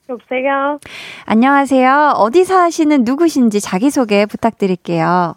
[0.09, 0.78] 여보세요?
[1.26, 2.14] 안녕하세요.
[2.16, 5.34] 어디 사시는 누구신지 자기소개 부탁드릴게요.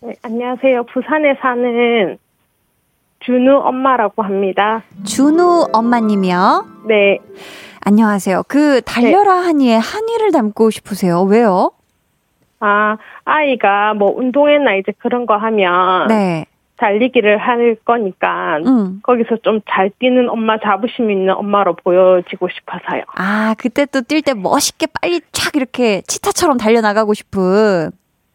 [0.00, 0.84] 네, 안녕하세요.
[0.84, 2.18] 부산에 사는
[3.20, 4.82] 준우 엄마라고 합니다.
[5.04, 6.66] 준우 엄마님이요?
[6.88, 7.18] 네.
[7.80, 8.44] 안녕하세요.
[8.48, 11.22] 그 달려라 하니에 한이를 담고 싶으세요.
[11.22, 11.70] 왜요?
[12.60, 16.46] 아, 아이가 뭐 운동회나 이제 그런 거 하면 네.
[16.76, 19.00] 달리기를 할 거니까 음.
[19.02, 23.02] 거기서 좀 잘 뛰는 엄마 자부심 있는 엄마로 보여지고 싶어서요.
[23.16, 27.90] 아, 그때 또 뛸 때 멋있게 빨리 촥 이렇게 치타처럼 달려나가고 싶은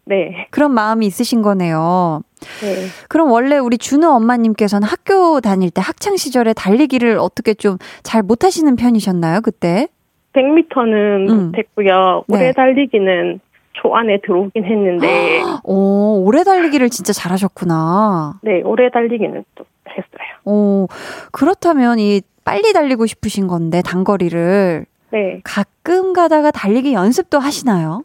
[0.06, 0.48] 네.
[0.52, 2.22] 그런 마음이 있으신 거네요.
[2.62, 2.88] 네.
[3.10, 8.76] 그럼 원래 우리 준우 엄마님께서는 학교 다닐 때 학창 시절에 달리기를 어떻게 좀 잘 못하시는
[8.76, 9.88] 편이셨나요, 그때?
[10.34, 11.46] 100m는 음.
[11.48, 12.24] 못했고요.
[12.28, 12.36] 네.
[12.38, 13.40] 오래 달리기는
[13.82, 18.40] 초 안에 들어오긴 했는데, 오, 오래 달리기를 진짜 잘하셨구나.
[18.42, 20.30] 네, 오래 달리기는 또 했어요.
[20.46, 20.88] 오,
[21.32, 24.86] 그렇다면 이 빨리 달리고 싶으신 건데, 단거리를.
[25.12, 25.42] 네.
[25.44, 28.04] 가끔 가다가 달리기 연습도 하시나요?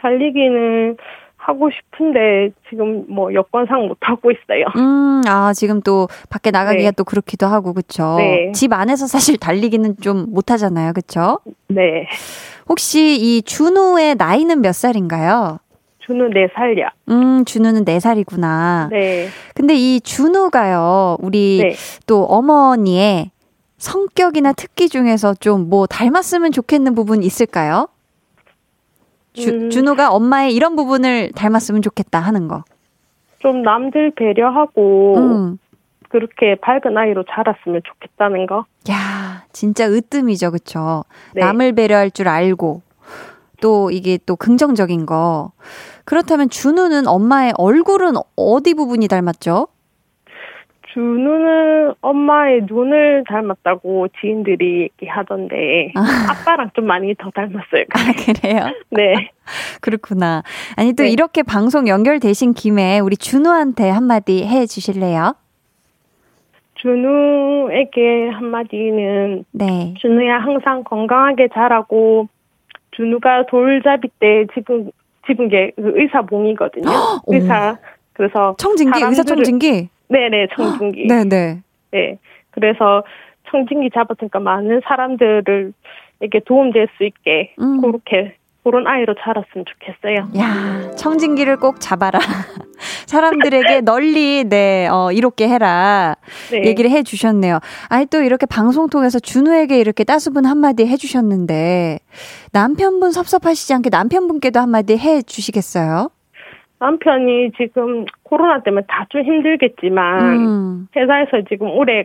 [0.00, 0.96] 달리기는
[1.36, 4.64] 하고 싶은데 지금 뭐 여건상 못 하고 있어요.
[4.76, 6.94] 음, 아, 지금 또 밖에 나가기가 네.
[6.96, 8.14] 또 그렇기도 하고, 그쵸?
[8.16, 8.52] 네.
[8.52, 11.40] 집 안에서 사실 달리기는 좀 못 하잖아요, 그쵸?
[11.68, 12.06] 네.
[12.68, 15.58] 혹시 이 준우의 나이는 몇 살인가요?
[16.00, 16.90] 준우 4살이야.
[17.08, 18.88] 음, 준우는 4살이구나.
[18.90, 19.28] 네.
[19.54, 21.74] 근데 이 준우가요, 우리 네.
[22.06, 23.30] 또 어머니의
[23.78, 27.88] 성격이나 특기 중에서 좀 뭐 닮았으면 좋겠는 부분 있을까요?
[29.32, 29.70] 주, 음.
[29.70, 32.64] 준우가 엄마의 이런 부분을 닮았으면 좋겠다 하는 거.
[33.40, 35.58] 좀 남들 배려하고 음.
[36.14, 38.66] 그렇게 밝은 아이로 자랐으면 좋겠다는 거.
[38.88, 41.02] 야, 진짜 으뜸이죠, 그쵸?
[41.34, 41.40] 네.
[41.40, 42.82] 남을 배려할 줄 알고,
[43.60, 45.50] 또 이게 또 긍정적인 거.
[46.04, 49.66] 그렇다면 준우는 엄마의 얼굴은 어디 부분이 닮았죠?
[50.92, 57.86] 준우는 엄마의 눈을 닮았다고 지인들이 얘기하던데 아 빠랑 좀 많이 더 닮았어요.
[57.90, 58.66] 아, 그래요?
[58.90, 59.30] 네.
[59.82, 60.44] 그렇구나.
[60.76, 61.10] 아니, 또 네.
[61.10, 65.34] 이렇게 방송 연결되신 김에 우리 준우한테 한마디 해 주실래요?
[66.84, 69.94] 준우에게 한마디는 네.
[70.00, 72.28] 준우야 항상 건강하게 자라고
[72.92, 74.90] 준우가 돌잡이 때 지금
[75.26, 76.84] 집은 게 그 의사 봉이거든요.
[77.24, 77.34] 오.
[77.34, 77.78] 의사
[78.12, 79.88] 그래서 청진기, 의사 청진기?
[80.08, 81.06] 네네 청진기.
[81.08, 81.60] 네네.
[81.92, 82.18] 네.
[82.50, 83.02] 그래서
[83.50, 85.72] 청진기 잡았으니까 많은 사람들을
[86.20, 87.80] 이렇게 도움될 수 있게 음.
[87.80, 90.28] 그렇게 그런 아이로 자랐으면 좋겠어요.
[90.38, 92.18] 야, 청진기를 꼭 잡아라.
[93.06, 96.14] 사람들에게 널리, 네, 어, 이롭게 해라.
[96.50, 96.64] 네.
[96.66, 97.58] 얘기를 해 주셨네요.
[97.88, 101.98] 아니, 또 이렇게 방송 통해서 준우에게 이렇게 따스분 한마디 해 주셨는데,
[102.52, 106.10] 남편분 섭섭하시지 않게 남편분께도 한마디 해 주시겠어요?
[106.80, 110.88] 남편이 지금 코로나 때문에 다 좀 힘들겠지만 음.
[110.96, 112.04] 회사에서 지금 올해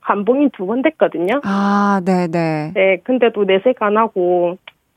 [0.00, 1.40] 감봉이 두 번 됐거든요.
[1.44, 2.72] 아, 네네.
[2.74, 4.56] 네, 근데도 내색 안 하고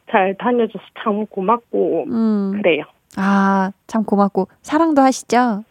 [0.10, 2.52] 잘 다녀줘서 참 고맙고 음.
[2.62, 2.84] 그래요.
[3.18, 5.64] 아, 참 고맙고, 사랑도 하시죠?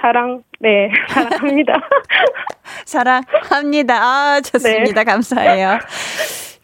[0.00, 1.74] 사랑, 네, 사랑합니다.
[2.86, 3.94] 사랑합니다.
[3.96, 4.50] 아, 네.
[4.50, 5.04] 좋습니다.
[5.04, 5.78] 감사해요.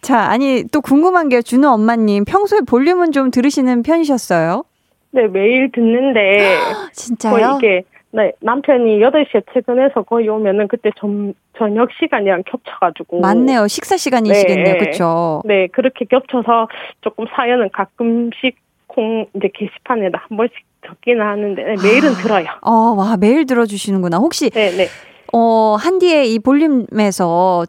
[0.01, 4.65] 자, 아니, 또 궁금한 게, 준우 엄마님, 평소에 볼륨은 좀 들으시는 편이셨어요?
[5.11, 6.57] 네, 매일 듣는데
[6.93, 7.59] 진짜요?
[7.59, 13.21] 이게 네, 남편이 8시에 퇴근해서 거의 오면은 그때 점, 저녁 시간이랑 겹쳐가지고.
[13.21, 13.67] 맞네요.
[13.67, 14.75] 식사 시간이시겠네요.
[14.75, 14.79] 네.
[14.79, 15.43] 그쵸?
[15.45, 16.69] 네, 그렇게 겹쳐서
[17.01, 18.57] 조금 사연은 가끔씩
[18.95, 22.15] 콩, 이제 게시판에다 한 번씩 적기는 하는데, 네, 매일은 아.
[22.15, 22.47] 들어요.
[22.63, 24.19] 어, 와, 매일 들어주시는구나.
[24.19, 24.89] 혹시, 네, 네.
[25.33, 27.67] 어, 한디의 이 볼륨에서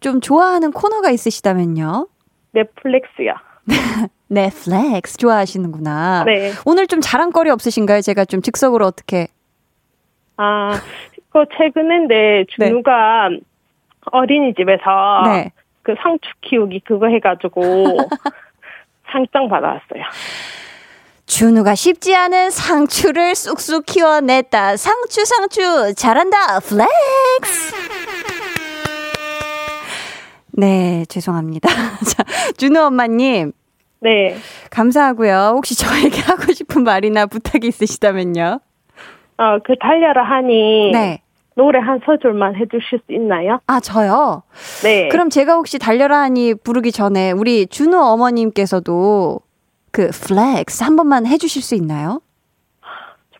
[0.00, 2.08] 좀 좋아하는 코너가 있으시다면요?
[2.52, 3.34] 넷플릭스요.
[4.28, 6.24] 넷플릭스 좋아하시는구나.
[6.24, 6.52] 네.
[6.64, 8.00] 오늘 좀 자랑거리 없으신가요?
[8.00, 9.28] 제가 좀 즉석으로 어떻게.
[10.36, 10.72] 아,
[11.30, 13.30] 그 최근인데 준우가
[14.06, 15.52] 어린이집에서 네.
[15.82, 17.60] 그 상추 키우기 그거 해가지고
[19.10, 20.02] 상장 받아왔어요.
[21.26, 24.76] 준우가 쉽지 않은 상추를 쑥쑥 키워냈다.
[24.76, 26.60] 상추, 상추, 잘한다.
[26.60, 27.74] flex!
[30.52, 31.68] 네, 죄송합니다.
[32.06, 32.24] 자,
[32.56, 33.52] 준우 엄마님,
[34.00, 34.36] 네.
[34.70, 35.54] 감사하고요.
[35.56, 38.60] 혹시 저에게 하고 싶은 말이나 부탁이 있으시다면요?
[39.38, 41.20] 어, 그 달려라 하니 네.
[41.56, 43.58] 노래 한 소절만 해주실 수 있나요?
[43.66, 44.42] 아, 저요?
[44.84, 45.08] 네.
[45.08, 49.40] 그럼 제가 혹시 달려라 하니 부르기 전에 우리 준우 어머님께서도
[49.94, 52.20] 그 flex 한 번만 해주실 수 있나요?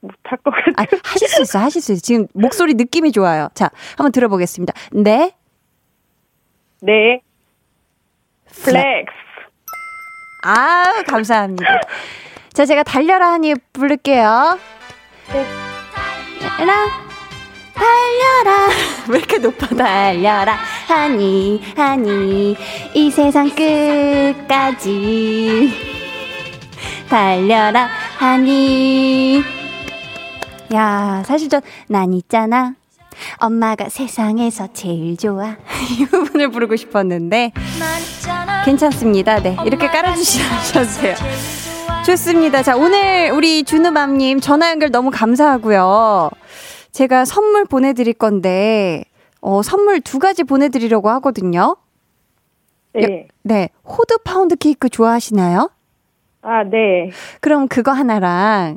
[0.00, 0.74] 못할 것 같아요.
[0.76, 2.00] 아, 하실 수 있어요, 하실 수 있어요.
[2.00, 3.48] 지금 목소리 느낌이 좋아요.
[3.54, 4.72] 자, 한번 들어보겠습니다.
[4.92, 5.34] 네.
[6.80, 7.22] 네.
[8.46, 9.10] flex.
[10.44, 11.80] 아, 감사합니다.
[12.52, 14.60] 자, 제가 달려라 하니 부를게요.
[15.32, 15.44] 네.
[16.40, 16.86] 달려라,
[17.74, 18.68] 달려라.
[19.10, 19.66] 왜 이렇게 높아?
[19.74, 20.52] 달려라
[20.86, 22.56] 하니, 하니,
[22.94, 23.50] 이 세상
[24.36, 25.24] 끝까지.
[27.14, 27.88] 달려라
[28.18, 29.40] 하니.
[30.74, 32.74] 야, 사실 전, 난 있잖아.
[33.36, 35.56] 엄마가 세상에서 제일 좋아.
[35.96, 37.52] 이 부분을 부르고 싶었는데
[38.64, 39.40] 괜찮습니다.
[39.40, 40.80] 네 이렇게 깔아주셔도
[42.04, 42.64] 좋습니다.
[42.64, 46.30] 자 오늘 우리 준우맘님 전화 연결 너무 감사하고요.
[46.90, 49.04] 제가 선물 보내드릴 건데
[49.40, 51.76] 어, 선물 두 가지 보내드리려고 하거든요.
[52.92, 53.28] 네.
[53.42, 55.70] 네 호두 파운드 케이크 좋아하시나요?
[56.44, 57.10] 아, 네.
[57.40, 58.76] 그럼 그거 하나랑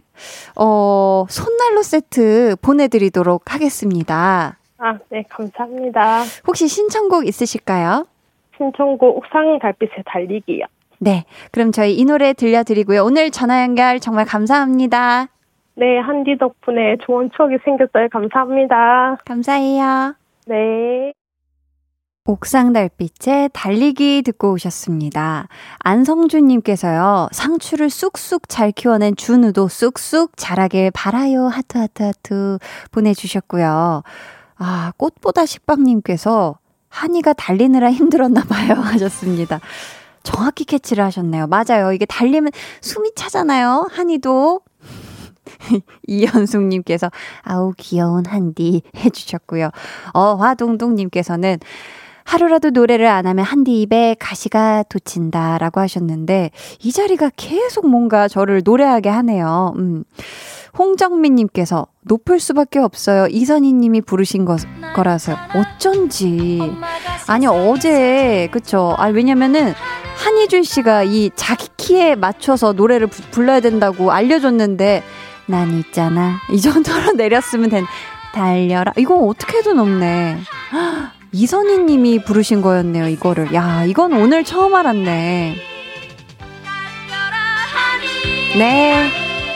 [0.57, 4.57] 어 손난로 세트 보내드리도록 하겠습니다.
[4.77, 6.23] 아, 네, 감사합니다.
[6.47, 8.07] 혹시 신청곡 있으실까요?
[8.55, 10.65] 신청곡 옥상 달빛에 달리기요.
[10.99, 11.25] 네.
[11.51, 13.03] 그럼 저희 이 노래 들려드리고요.
[13.03, 15.27] 오늘 전화 연결 정말 감사합니다.
[15.75, 18.07] 네, 한디 덕분에 좋은 추억이 생겼어요.
[18.11, 19.17] 감사합니다.
[19.25, 20.15] 감사해요.
[20.47, 21.13] 네.
[22.29, 25.47] 옥상 달빛에 달리기 듣고 오셨습니다.
[25.79, 31.47] 안성준님께서요, 상추를 쑥쑥 잘 키워낸 준우도 쑥쑥 자라길 바라요.
[31.47, 32.59] 하트, 하트, 하트
[32.91, 34.03] 보내주셨고요.
[34.57, 36.59] 아, 꽃보다 식빵님께서
[36.89, 38.73] 하니가 달리느라 힘들었나봐요.
[38.83, 39.61] 하셨습니다.
[40.23, 41.47] 정확히 캐치를 하셨네요.
[41.47, 41.93] 맞아요.
[41.93, 42.51] 이게 달리면
[42.81, 43.87] 숨이 차잖아요.
[43.89, 44.59] 하니도.
[46.07, 47.09] 이현숙님께서
[47.43, 49.69] 아우 귀여운 한디 해주셨고요.
[50.13, 51.59] 어 화동동님께서는
[52.27, 56.51] 하루라도 노래를 안 하면 한디 입에 가시가 돋친다 라고 하셨는데
[56.83, 59.73] 이 자리가 계속 뭔가 저를 노래하게 하네요.
[59.77, 60.03] 음.
[60.77, 63.27] 홍정민님께서 높을 수밖에 없어요.
[63.27, 64.57] 이선희님이 부르신 거,
[64.93, 66.59] 거라서 어쩐지
[67.27, 68.93] 아니 어제 그쵸?
[68.97, 69.73] 아 왜냐면은
[70.17, 75.01] 한희준 씨가 이 자기 키에 맞춰서 노래를 부, 불러야 된다고 알려줬는데
[75.45, 77.85] 난 있잖아 이 정도로 내렸으면 된
[78.33, 80.37] 달려라 이거 어떻게 해도 높네.
[81.31, 83.53] 이선희 님이 부르신 거였네요, 이거를.
[83.53, 85.55] 야, 이건 오늘 처음 알았네.
[88.57, 89.09] 네.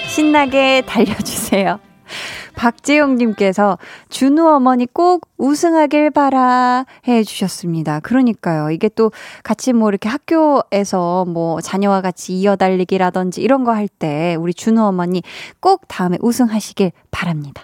[0.08, 1.80] 신나게 달려주세요.
[2.56, 3.78] 박재용님께서
[4.10, 8.02] 준우 어머니 꼭 우승하길 바라 해 주셨습니다.
[8.02, 8.70] 그러니까요.
[8.70, 9.12] 이게 또
[9.44, 15.24] 같이 뭐 이렇게 학교에서 뭐 자녀와 같이 이어달리기라든지 이런 거 할 때 우리 준우 어머니
[15.60, 17.64] 꼭 다음에 우승하시길 바랍니다.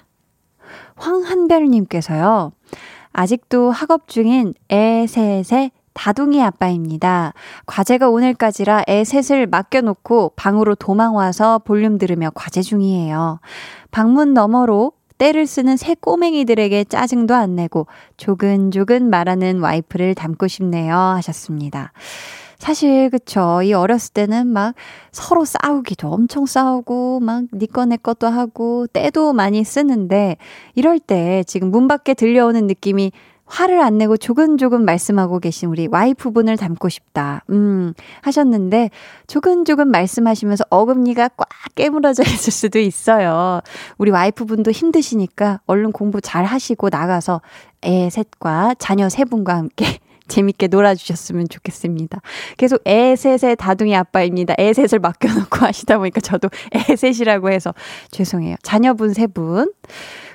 [0.96, 2.54] 황한별님께서요.
[3.18, 7.34] 아직도 학업 중인 애 셋의 다둥이 아빠입니다.
[7.66, 13.40] 과제가 오늘까지라 애 셋을 맡겨놓고 방으로 도망 와서 볼륨 들으며 과제 중이에요.
[13.90, 17.88] 방문 너머로 때를 쓰는 새 꼬맹이들에게 짜증도 안 내고
[18.18, 20.96] 조근조근 말하는 와이프를 닮고 싶네요.
[20.96, 21.94] 하셨습니다.
[22.58, 24.76] 사실 그쵸 이 어렸을 때는 막
[25.12, 30.38] 서로 싸우기도 엄청 싸우고 막 니꺼내 것도 하고 때도 많이 쓰는데
[30.76, 33.12] 이럴 때 지금 문 밖에 들려오는 느낌이
[33.48, 37.44] 화를 안 내고 조근조근 말씀하고 계신 우리 와이프분을 닮고 싶다.
[37.50, 38.90] 음, 하셨는데,
[39.28, 43.62] 조근조근 말씀하시면서 어금니가 꽉 깨물어져 있을 수도 있어요.
[43.98, 47.42] 우리 와이프분도 힘드시니까 얼른 공부 잘 하시고 나가서
[47.86, 49.86] 애 셋과 자녀 세 분과 함께
[50.28, 52.22] 재밌게 놀아주셨으면 좋겠습니다.
[52.58, 54.56] 계속 애셋의 다둥이 아빠입니다.
[54.60, 57.74] 애셋을 맡겨놓고 하시다 보니까 저도 애셋이라고 해서
[58.12, 58.56] 죄송해요.
[58.64, 59.72] 자녀분 세 분.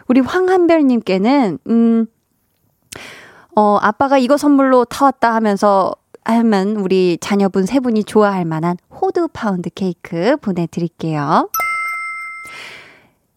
[0.09, 2.07] 우리 황한별님께는, 음,
[3.55, 9.71] 어, 아빠가 이거 선물로 타왔다 하면서 하면 우리 자녀분 세 분이 좋아할 만한 호두 파운드
[9.71, 11.51] 케이크 보내드릴게요.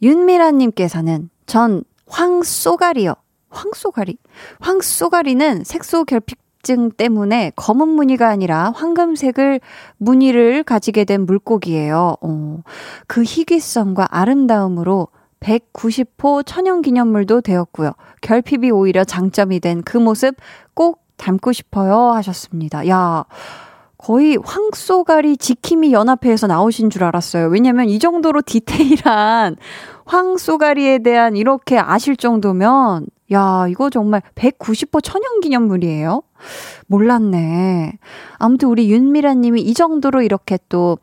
[0.02, 3.16] 윤미라님께서는 전 황쏘가리요.
[3.50, 4.18] 황쏘가리?
[4.60, 9.62] 황쏘가리는 색소 결핍 증 때문에 검은 무늬가 아니라 황금색을
[9.98, 12.18] 무늬를 가지게 된 물고기예요.
[12.20, 12.60] 어,
[13.08, 15.08] 그 희귀성과 아름다움으로
[15.40, 17.92] 190호 천연기념물도 되었고요.
[18.22, 20.36] 결핍이 오히려 장점이 된 그 모습
[20.74, 22.88] 꼭 닮고 싶어요 하셨습니다.
[22.90, 23.26] 야,
[23.98, 27.48] 거의 황소가리 지킴이 연합회에서 나오신 줄 알았어요.
[27.48, 29.56] 왜냐면 이 정도로 디테일한
[30.06, 36.22] 황소가리에 대한 이렇게 아실 정도면 야, 이거 정말 190호 천연 기념물이에요?
[36.88, 37.94] 몰랐네.
[38.38, 40.98] 아무튼 우리 윤미라 님이 이 정도로 이렇게 또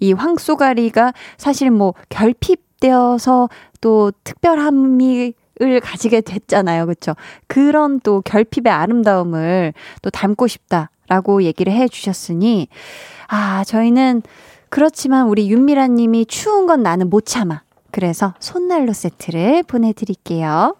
[0.00, 3.48] 이 황소가리가 사실 뭐 결핍되어서
[3.80, 6.84] 또 특별함이 을 가지게 됐잖아요.
[6.84, 7.14] 그쵸?
[7.46, 9.72] 그런 또 결핍의 아름다움을
[10.02, 12.68] 또 담고 싶다라고 얘기를 해 주셨으니,
[13.28, 14.20] 아, 저희는
[14.68, 17.62] 그렇지만 우리 윤미라 님이 추운 건 나는 못 참아.
[17.90, 20.76] 그래서 손난로 세트를 보내 드릴게요.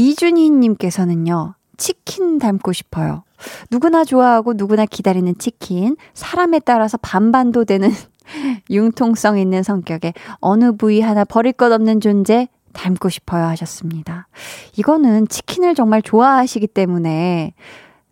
[0.00, 3.24] 이준희님께서는요, 치킨 닮고 싶어요.
[3.70, 5.96] 누구나 좋아하고 누구나 기다리는 치킨.
[6.14, 7.90] 사람에 따라서 반반도 되는
[8.70, 14.28] 융통성 있는 성격에 어느 부위 하나 버릴 것 없는 존재 닮고 싶어요 하셨습니다.
[14.76, 17.54] 이거는 치킨을 정말 좋아하시기 때문에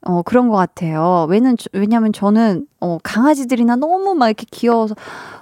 [0.02, 1.26] 어, 그런 것 같아요.
[1.28, 4.94] 왜는, 왜냐면 저는, 어, 강아지들이나 너무 막 이렇게 귀여워서,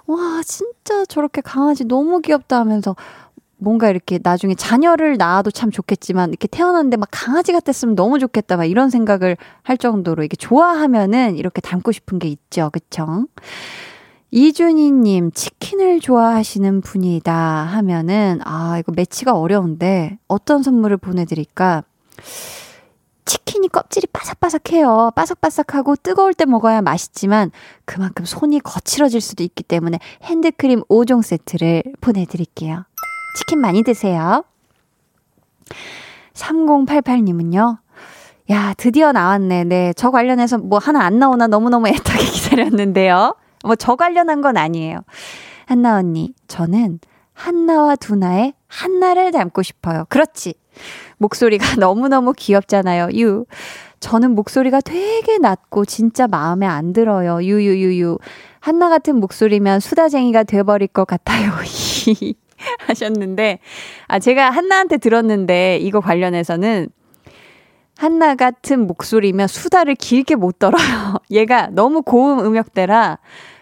[0.06, 2.96] 와, 진짜 저렇게 강아지 너무 귀엽다 하면서
[3.58, 8.64] 뭔가 이렇게 나중에 자녀를 낳아도 참 좋겠지만 이렇게 태어났는데 막 강아지 같았으면 너무 좋겠다 막
[8.64, 12.70] 이런 생각을 할 정도로 이게 좋아하면은 이렇게 닮고 싶은 게 있죠.
[12.72, 13.26] 그쵸?
[14.30, 21.84] 이준희님, 치킨을 좋아하시는 분이다 하면은, 아, 이거 매치가 어려운데, 어떤 선물을 보내드릴까?
[23.24, 25.12] 치킨이 껍질이 바삭바삭해요.
[25.14, 27.50] 바삭바삭하고 뜨거울 때 먹어야 맛있지만
[27.84, 32.84] 그만큼 손이 거칠어질 수도 있기 때문에 핸드크림 5종 세트를 보내드릴게요.
[33.36, 34.44] 치킨 많이 드세요.
[36.32, 37.78] 3088님은요.
[38.50, 39.64] 야, 드디어 나왔네.
[39.64, 39.92] 네.
[39.94, 43.36] 저 관련해서 뭐 하나 안 나오나 너무너무 애타게 기다렸는데요.
[43.64, 45.00] 뭐 저 관련한 건 아니에요.
[45.66, 47.00] 한나 언니, 저는
[47.34, 50.04] 한나와 두나의 한나를 닮고 싶어요.
[50.08, 50.54] 그렇지.
[51.18, 53.08] 목소리가 너무너무 귀엽잖아요.
[53.18, 53.44] 유.
[54.00, 57.42] 저는 목소리가 되게 낮고 진짜 마음에 안 들어요.
[57.42, 58.18] 유유유유.
[58.60, 61.50] 한나 같은 목소리면 수다쟁이가 돼버릴 것 같아요.
[62.88, 63.58] 하셨는데,
[64.08, 66.88] 아, 제가 한나한테 들었는데, 이거 관련해서는,
[67.98, 70.78] 한나 같은 목소리면 수다를 길게 못 떨어요.
[71.30, 73.18] 얘가 너무 고음 음역대라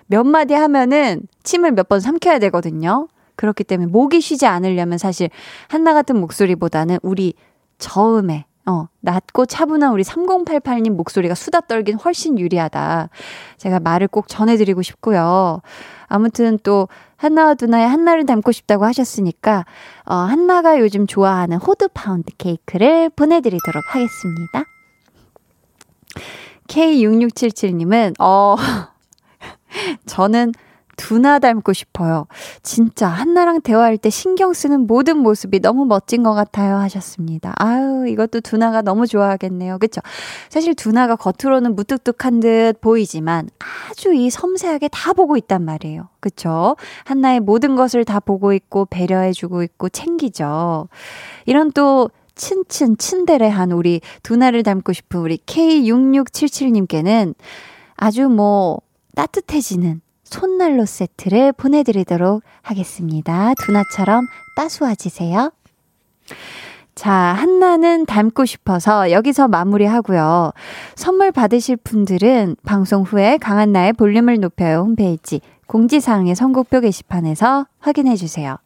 [0.07, 3.09] 몇 마디 하면은 침을 몇 번 삼켜야 되거든요.
[3.37, 5.29] 그렇기 때문에 목이 쉬지 않으려면 사실
[5.69, 7.35] 한나 같은 목소리보다는 우리
[7.79, 13.11] 저음에 어, 낮고 차분한 우리 3088님 목소리가 수다 떨긴 훨씬 유리하다.
[13.59, 15.61] 제가 말을 꼭 전해드리고 싶고요.
[16.07, 19.67] 아무튼 또 한나와 두나의 한나를 닮고 싶다고 하셨으니까
[20.05, 24.65] 어, 한나가 요즘 좋아하는 호두 파운드 케이크를 보내드리도록 하겠습니다.
[26.69, 28.57] K6677님은 어
[30.07, 30.53] 저는
[30.97, 32.27] 두나 닮고 싶어요.
[32.63, 37.55] 진짜 한나랑 대화할 때 신경 쓰는 모든 모습이 너무 멋진 것 같아요 하셨습니다.
[37.57, 39.79] 아유 이것도 두나가 너무 좋아하겠네요.
[39.79, 40.01] 그쵸?
[40.49, 43.49] 사실 두나가 겉으로는 무뚝뚝한 듯 보이지만
[43.91, 46.09] 아주 이 섬세하게 다 보고 있단 말이에요.
[46.21, 46.77] 그쵸?
[47.05, 50.89] 한나의 모든 것을 다 보고 있고 배려해주고 있고 챙기죠.
[51.47, 57.35] 이런 또 친친 친데레한 우리 두나를 닮고 싶은 우리 K6677님께는
[57.97, 58.81] 아주 뭐
[59.15, 63.55] 따뜻해지는 손난로 세트를 보내드리도록 하겠습니다.
[63.55, 65.53] 두나처럼 따스워지세요.
[66.95, 70.53] 자, 한나는 닮고 싶어서 여기서 마무리하고요.
[70.95, 78.59] 선물 받으실 분들은 방송 후에 강한나의 볼륨을 높여요 홈페이지 공지사항의 선곡표 게시판에서 확인해 주세요.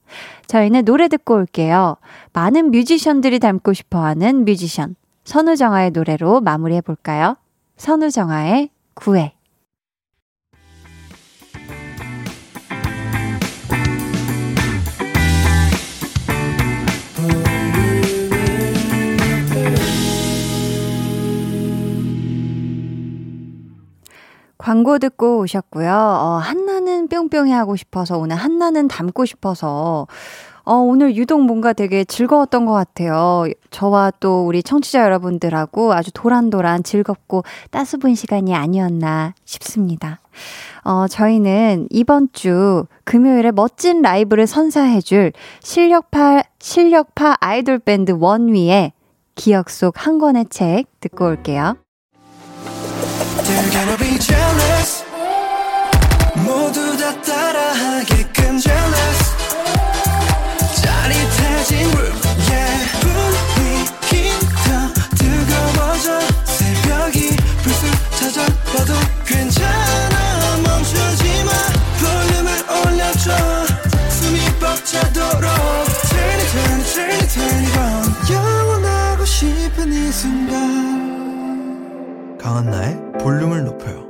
[0.47, 1.97] 저희는 노래 듣고 올게요.
[2.33, 4.95] 많은 뮤지션들이 닮고 싶어 하는 뮤지션
[5.25, 7.37] 선우정아의 노래로 마무리해 볼까요?
[7.77, 9.38] 선우정아의 구애
[24.59, 25.91] 광고 듣고 오셨고요.
[25.91, 30.07] 어, 한나는 뿅뿅이 하고 싶어서 오늘 한나는 닮고 싶어서
[30.65, 33.47] 어, 오늘 유독 뭔가 되게 즐거웠던 것 같아요.
[33.71, 40.21] 저와 또 우리 청취자 여러분들하고 아주 도란도란 즐겁고 따스분 시간이 아니었나 싶습니다.
[40.85, 45.33] 어, 저희는 이번 주 금요일에 멋진 라이브를 선사해줄
[45.63, 48.93] 실력파, 실력파 아이돌 밴드 원위의
[49.37, 51.77] 기억 속 한 권의 책 듣고 올게요.
[53.59, 55.03] They're gonna be jealous
[56.47, 59.35] 모두 다 따라하게끔 jealous
[60.81, 62.28] 짜릿해진 room
[82.49, 84.09] 강한나의 볼륨을 높여요.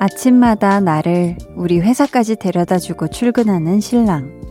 [0.00, 4.43] 아침마다 나를 우리 회사까지 데려다 주고 출근하는 신랑.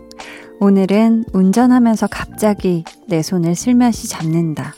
[0.63, 4.73] 오늘은 운전하면서 갑자기 내 손을 슬며시 잡는다.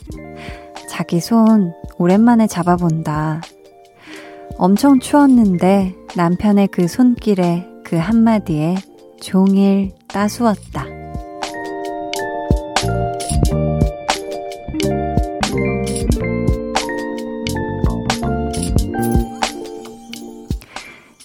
[0.90, 3.40] 자기 손 오랜만에 잡아본다.
[4.58, 8.74] 엄청 추웠는데 남편의 그 손길에 그 한마디에
[9.20, 10.86] 종일 따스웠다.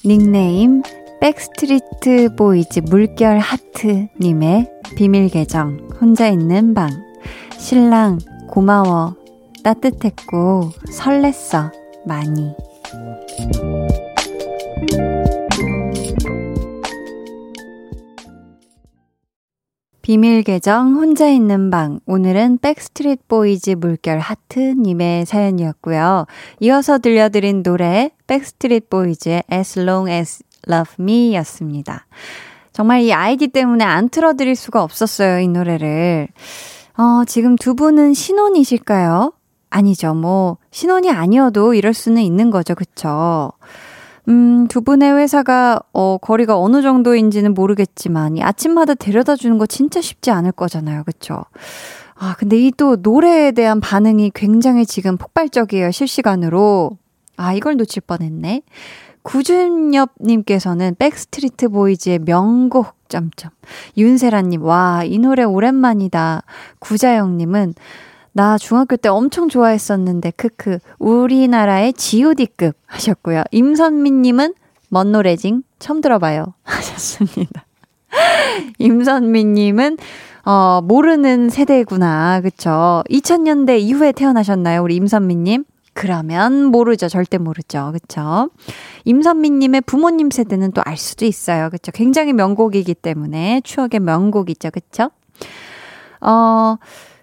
[0.06, 0.84] 닉네임
[1.22, 6.90] 백스트리트 보이즈 물결 하트님의 비밀 계정, 혼자 있는 방.
[7.60, 8.18] 신랑,
[8.50, 9.16] 고마워.
[9.64, 11.72] 따뜻했고, 설렜어.
[12.08, 12.56] 많이.
[20.02, 26.26] 비밀 계정 혼자 있는 방 오늘은 백스트리트 보이즈 물결 하트님의 사연이었고요.
[26.62, 32.06] 이어서 들려드린 노래 백스트리트 보이즈의 As Long As You Love Me였습니다.
[32.74, 36.28] 정말 이 아이디 때문에 안 틀어드릴 수가 없었어요 이 노래를.
[36.98, 39.34] 어, 지금 두 분은 신혼이실까요?
[39.70, 40.14] 아니죠.
[40.14, 42.76] 뭐 신혼이 아니어도 이럴 수는 있는 거죠.
[42.76, 43.52] 그쵸?
[44.30, 50.00] 음, 두 분의 회사가, 어, 거리가 어느 정도인지는 모르겠지만, 이 아침마다 데려다 주는 거 진짜
[50.00, 51.04] 쉽지 않을 거잖아요.
[51.06, 51.44] 그쵸?
[52.16, 55.90] 아, 근데 이 또 노래에 대한 반응이 굉장히 지금 폭발적이에요.
[55.92, 56.92] 실시간으로.
[57.36, 58.62] 아, 이걸 놓칠 뻔 했네.
[59.24, 63.52] 구준엽님께서는 백스트리트 보이즈의 명곡, 점점.
[63.98, 66.44] 윤세라님, 와, 이 노래 오랜만이다.
[66.80, 67.74] 구자영님은,
[68.34, 70.80] 나 중학교 때 엄청 좋아했었는데, 크크.
[71.00, 73.44] 우리나라의 GOD급 하셨고요.
[73.52, 74.54] 임선미님은
[74.90, 76.54] 먼 노래징 처음 들어봐요.
[76.64, 77.66] 하셨습니다.
[78.80, 79.98] 임선미님은,
[80.44, 82.42] 어, 모르는 세대구나.
[82.42, 83.04] 그쵸.
[83.10, 84.82] 2000년대 이후에 태어나셨나요?
[84.82, 85.66] 우리 임선미님?
[85.94, 87.10] 그러면 모르죠.
[87.10, 87.92] 절대 모르죠.
[87.94, 88.50] 그쵸?
[89.06, 91.70] 임선미님의 부모님 세대는 또 알 수도 있어요.
[91.70, 91.92] 그쵸?
[91.92, 94.72] 굉장히 명곡이기 때문에 추억의 명곡이죠.
[94.72, 95.12] 그쵸?
[96.22, 96.78] 어,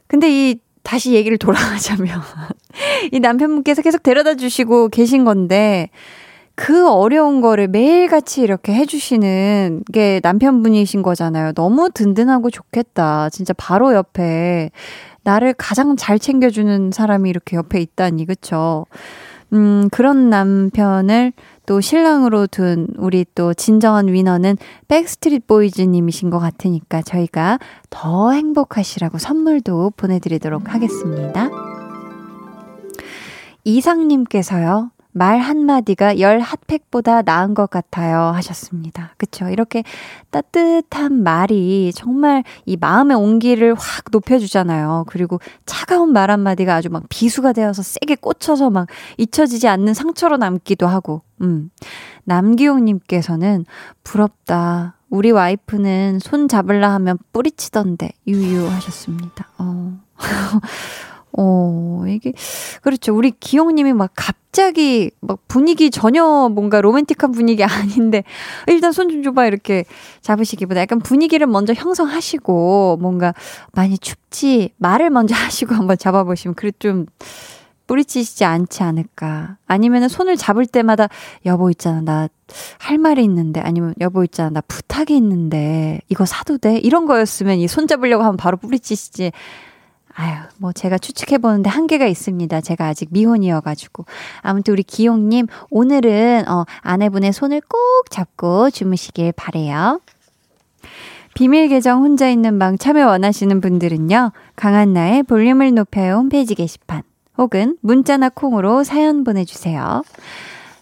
[0.06, 2.20] 근데 이 다시 얘기를 돌아가자면
[3.12, 5.90] 이 남편분께서 계속 데려다 주시고 계신 건데
[6.54, 11.52] 그 어려운 거를 매일같이 이렇게 해주시는 게 남편분이신 거잖아요.
[11.52, 13.28] 너무 든든하고 좋겠다.
[13.30, 14.70] 진짜 바로 옆에
[15.28, 18.86] 나를 가장 잘 챙겨주는 사람이 이렇게 옆에 있다니, 그쵸?
[19.52, 21.34] 음, 그런 남편을
[21.66, 24.56] 또 신랑으로 둔 우리 또 진정한 위너는
[24.88, 27.58] 백스트리트 보이즈님이신 것 같으니까 저희가
[27.90, 31.50] 더 행복하시라고 선물도 보내드리도록 하겠습니다.
[33.64, 34.90] 이상님께서요.
[35.12, 38.18] 말 한마디가 열 핫팩보다 나은 것 같아요.
[38.34, 39.14] 하셨습니다.
[39.16, 39.48] 그쵸.
[39.48, 39.82] 이렇게
[40.30, 45.04] 따뜻한 말이 정말 이 마음의 온기를 확 높여주잖아요.
[45.08, 50.86] 그리고 차가운 말 한마디가 아주 막 비수가 되어서 세게 꽂혀서 막 잊혀지지 않는 상처로 남기도
[50.86, 51.70] 하고, 음.
[52.24, 53.64] 남기용님께서는
[54.02, 54.94] 부럽다.
[55.10, 59.48] 우리 와이프는 손 잡을라 하면 뿌리치던데, 유유 하셨습니다.
[59.56, 59.98] 어.
[61.40, 62.32] 어, 이게,
[62.82, 63.14] 그렇죠.
[63.16, 68.24] 우리 기용님이 막 갑자기 막 분위기 전혀 뭔가 로맨틱한 분위기 아닌데,
[68.66, 69.84] 일단 손 좀 줘봐, 이렇게
[70.20, 73.34] 잡으시기보다 약간 분위기를 먼저 형성하시고, 뭔가
[73.72, 77.06] 많이 춥지, 말을 먼저 하시고 한번 잡아보시면, 그래 좀,
[77.86, 79.56] 뿌리치시지 않지 않을까.
[79.66, 81.08] 아니면은 손을 잡을 때마다,
[81.46, 82.28] 여보 있잖아, 나
[82.78, 86.78] 할 말이 있는데, 아니면 여보 있잖아, 나 부탁이 있는데, 이거 사도 돼?
[86.78, 89.32] 이런 거였으면 이 손 잡으려고 하면 바로 뿌리치시지
[90.20, 92.60] 아유, 뭐 제가 추측해 보는데 한계가 있습니다.
[92.60, 94.04] 제가 아직 미혼이어 가지고.
[94.42, 100.00] 아무튼 우리 기용 님, 오늘은, 어, 아내분의 손을 꼭 잡고 주무시길 바래요
[101.34, 107.04] 비밀 계정 혼자 있는 방 참여 원하시는 분들은요, 강한나의 볼륨을 높여요 홈페이지 게시판,
[107.36, 110.02] 혹은 문자나 콩으로 사연 보내 주세요.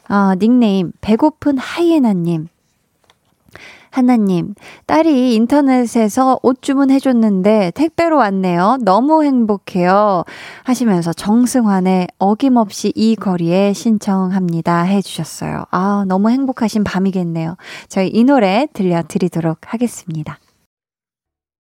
[0.09, 2.49] 어, 닉네임, 배고픈 하이에나 님.
[3.97, 4.53] 하나님,
[4.85, 8.77] 딸이 인터넷에서 옷 주문해줬는데 택배로 왔네요.
[8.83, 10.25] 너무 행복해요.
[10.65, 14.83] 하시면서 정승환의 어김없이 이 거리에 신청합니다.
[14.83, 15.65] 해주셨어요.
[15.71, 17.57] 아, 너무 행복하신 밤이겠네요.
[17.89, 20.39] 저희 이 노래 들려드리도록 하겠습니다.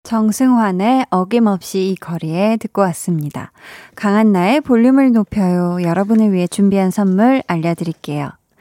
[0.02, 3.50] 정승환의 어김없이 이 거리에 듣고 왔습니다.
[3.94, 5.82] 강한나의 볼륨을 높여요.
[5.82, 8.28] 여러분을 위해 준비한 선물 알려드릴게요.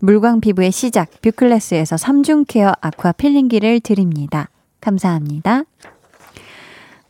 [0.00, 4.48] 물광 피부의 시작 뷰클래스에서 3중 케어 아쿠아 필링기를 드립니다.
[4.80, 5.64] 감사합니다.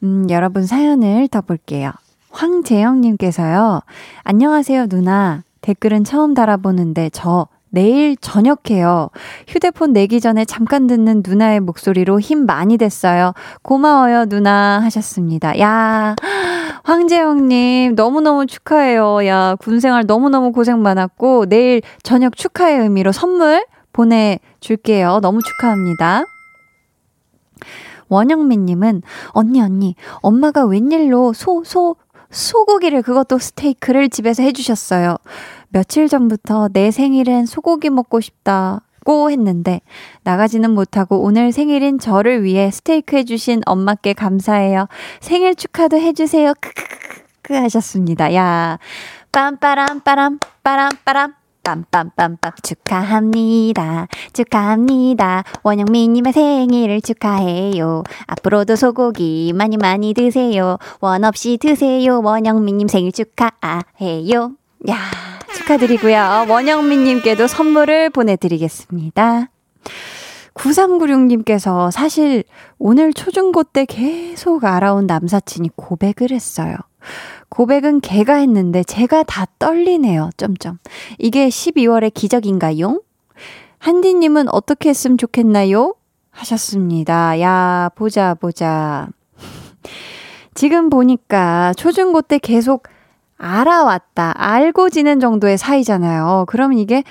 [0.03, 1.93] 음, 여러분 사연을 더 볼게요.
[2.31, 3.83] 황재영님께서요.
[4.23, 5.43] 안녕하세요, 누나.
[5.61, 9.11] 댓글은 처음 달아보는데 저 내일 저녁해요.
[9.49, 13.33] 휴대폰 내기 전에 잠깐 듣는 누나의 목소리로 힘 많이 됐어요.
[13.63, 14.81] 고마워요, 누나.
[14.83, 15.59] 하셨습니다.
[15.59, 16.15] 야,
[16.85, 19.27] 황재영님, 너무너무 축하해요.
[19.27, 23.65] 야, 군생활 너무너무 고생 많았고, 내일 저녁 축하의 의미로 선물
[23.95, 25.21] 보내줄게요.
[25.23, 26.25] 너무 축하합니다.
[28.09, 31.97] 원영민님은, 언니, 언니, 엄마가 웬일로 소, 소,
[32.31, 35.17] 소고기를 그것도 스테이크를 집에서 해주셨어요.
[35.71, 38.83] 며칠 전부터 내 생일엔 소고기 먹고 싶다.
[39.05, 39.81] 고 했는데
[40.23, 44.89] 나가지는 못하고 오늘 생일인 저를 위해 스테이크 해주신 엄마께 감사해요.
[45.21, 46.55] 생일 축하도 해주세요.
[46.61, 48.35] 크크크크 하셨습니다.
[48.35, 48.79] 야,
[49.31, 51.35] 빰빠람 빠람 빠람 빠람
[51.65, 54.07] 빰빰빰빰 축하합니다.
[54.33, 55.45] 축하합니다.
[55.63, 58.05] 원영민님의 생일을 축하해요.
[58.27, 60.79] 앞으로도 소고기 많이 많이 드세요.
[61.01, 62.21] 원 없이 드세요.
[62.23, 64.53] 원영민님 생일 축하해요.
[64.91, 66.47] 야 축하드리고요.
[66.49, 69.49] 원영민님께도 선물을 보내드리겠습니다.
[70.55, 72.45] 9396님께서 사실
[72.79, 76.77] 오늘 초중고 때 계속 알아온 남사친이 고백을 했어요.
[77.49, 80.31] 고백은 걔가 했는데 제가 다 떨리네요.
[80.37, 80.79] 점점.
[81.19, 83.01] 이게 12월의 기적인가요?
[83.79, 85.95] 한디님은 어떻게 했으면 좋겠나요?
[86.31, 87.41] 하셨습니다.
[87.41, 89.09] 야, 보자, 보자.
[90.55, 92.85] 지금 보니까 초중고 때 계속
[93.45, 96.47] 알아왔다, 알고 지낸 정도의 사이잖아요.
[96.49, 97.05] 그러면 이게,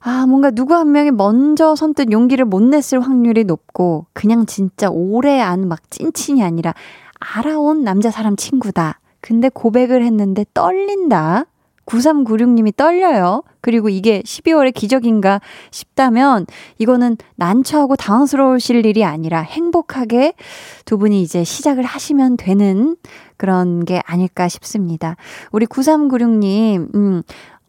[0.00, 5.40] 아, 뭔가 누구 한 명이 먼저 선뜻 용기를 못 냈을 확률이 높고, 그냥 진짜 오래
[5.40, 6.74] 안 막 찐친이 아니라,
[7.18, 9.00] 알아온 남자 사람 친구다.
[9.20, 11.44] 근데 고백을 했는데 떨린다.
[11.86, 13.42] 9396님이 떨려요.
[13.60, 16.46] 그리고 이게 12월의 기적인가 싶다면
[16.78, 20.34] 이거는 난처하고 당황스러우실 일이 아니라 행복하게
[20.84, 22.96] 두 분이 이제 시작을 하시면 되는
[23.40, 25.16] 그런 게 아닐까 싶습니다.
[25.50, 27.22] 우리 9396님, 음,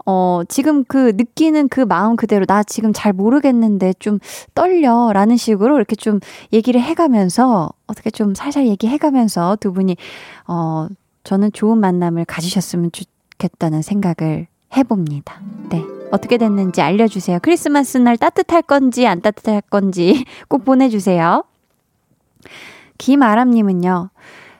[0.05, 4.19] 어, 지금 그 느끼는 그 마음 그대로 나 지금 잘 모르겠는데 좀
[4.53, 6.19] 떨려 라는 식으로 이렇게 좀
[6.51, 9.95] 얘기를 해가면서 어떻게 좀 살살 얘기해가면서 두 분이
[10.45, 10.87] 어,
[11.23, 15.41] 저는 좋은 만남을 가지셨으면 좋겠다는 생각을 해봅니다.
[15.69, 15.85] 네.
[16.11, 17.39] 어떻게 됐는지 알려주세요.
[17.41, 21.45] 크리스마스 날 따뜻할 건지 안 따뜻할 건지 꼭 보내주세요.
[22.97, 24.09] 김아람님은요,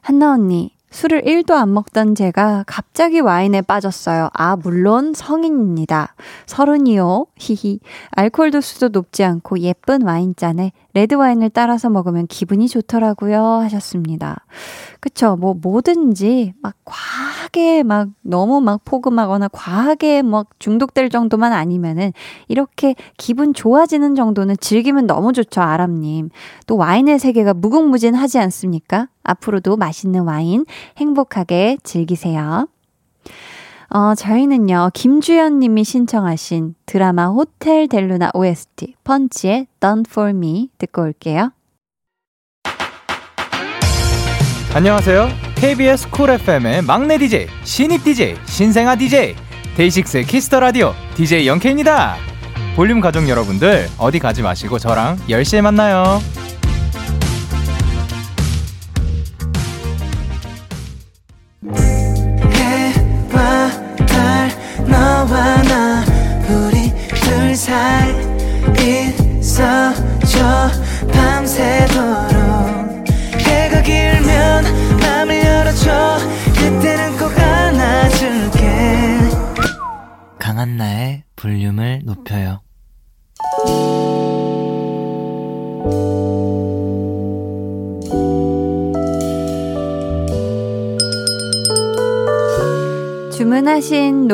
[0.02, 4.30] 한나 언니, 술을 1도 안 먹던 제가 갑자기 와인에 빠졌어요.
[4.34, 6.16] 아, 물론 성인입니다.
[6.46, 7.28] 서른이요.
[7.38, 7.80] 히히.
[8.12, 13.42] 알코올 도수도 높지 않고 예쁜 와인잔에 레드 와인을 따라서 먹으면 기분이 좋더라고요.
[13.42, 14.46] 하셨습니다.
[15.00, 15.36] 그쵸.
[15.36, 22.14] 뭐, 뭐든지 막 과하게 막 너무 막 포금하거나 과하게 막 중독될 정도만 아니면은
[22.48, 25.62] 이렇게 기분 좋아지는 정도는 즐기면 너무 좋죠.
[25.62, 26.30] 아람님.
[26.68, 29.08] 또 와인의 세계가 무궁무진하지 않습니까?
[29.24, 30.66] 앞으로도 맛있는 와인
[30.98, 32.68] 행복하게 즐기세요.
[33.94, 41.52] 어, 저희는요, 김주연 님이 신청하신 드라마 호텔 델루나 OST, 펀치의 Done For Me 듣고 올게요.
[44.74, 45.28] 안녕하세요.
[45.56, 49.36] KBS 쿨 FM의 막내 DJ, 신입 DJ, 신생아 DJ,
[49.76, 52.16] 데이식스의 Kiss the Radio, DJ 영케이입니다.
[52.78, 56.20] 볼륨 가족 여러분들, 어디 가지 마시고 저랑 10시에 만나요.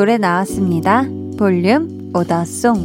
[0.07, 1.03] 노래 나왔습니다.
[1.37, 2.75] 볼륨 오더송.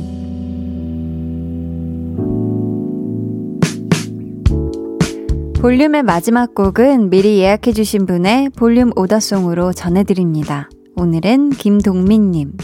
[5.60, 10.68] 볼륨의 마지막 곡은 미리 예약해주신 분의 볼륨 오더송으로 전해드립니다.
[10.96, 12.54] 오늘은 김동민님.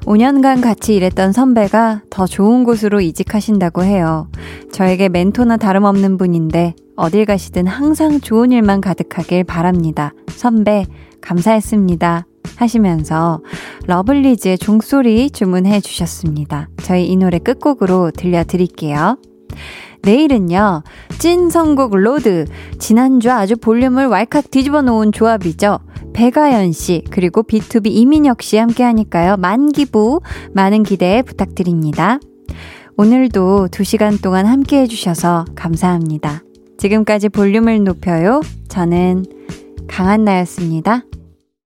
[0.00, 4.26] 5년간 같이 일했던 선배가 더 좋은 곳으로 이직하신다고 해요.
[4.72, 10.12] 저에게 멘토나 다름없는 분인데 어딜 가시든 항상 좋은 일만 가득하길 바랍니다.
[10.30, 10.84] 선배,
[11.20, 12.26] 감사했습니다.
[12.56, 13.40] 하시면서
[13.86, 16.68] 러블리즈의 종소리 주문해 주셨습니다.
[16.82, 19.18] 저희 이 노래 끝곡으로 들려드릴게요.
[20.02, 20.82] 내일은요,
[21.18, 22.46] 찐 선곡 로드.
[22.78, 25.78] 지난주 아주 볼륨을 왈칵 뒤집어 놓은 조합이죠.
[26.12, 29.36] 백아연 씨, 그리고 B2B 이민혁 씨 함께 하니까요.
[29.36, 30.20] 많기부,
[30.54, 32.18] 많은 기대 부탁드립니다.
[32.96, 36.42] 오늘도 2시간 동안 함께 해주셔서 감사합니다.
[36.78, 38.40] 지금까지 볼륨을 높여요.
[38.68, 39.24] 저는
[39.86, 41.04] 강한나였습니다.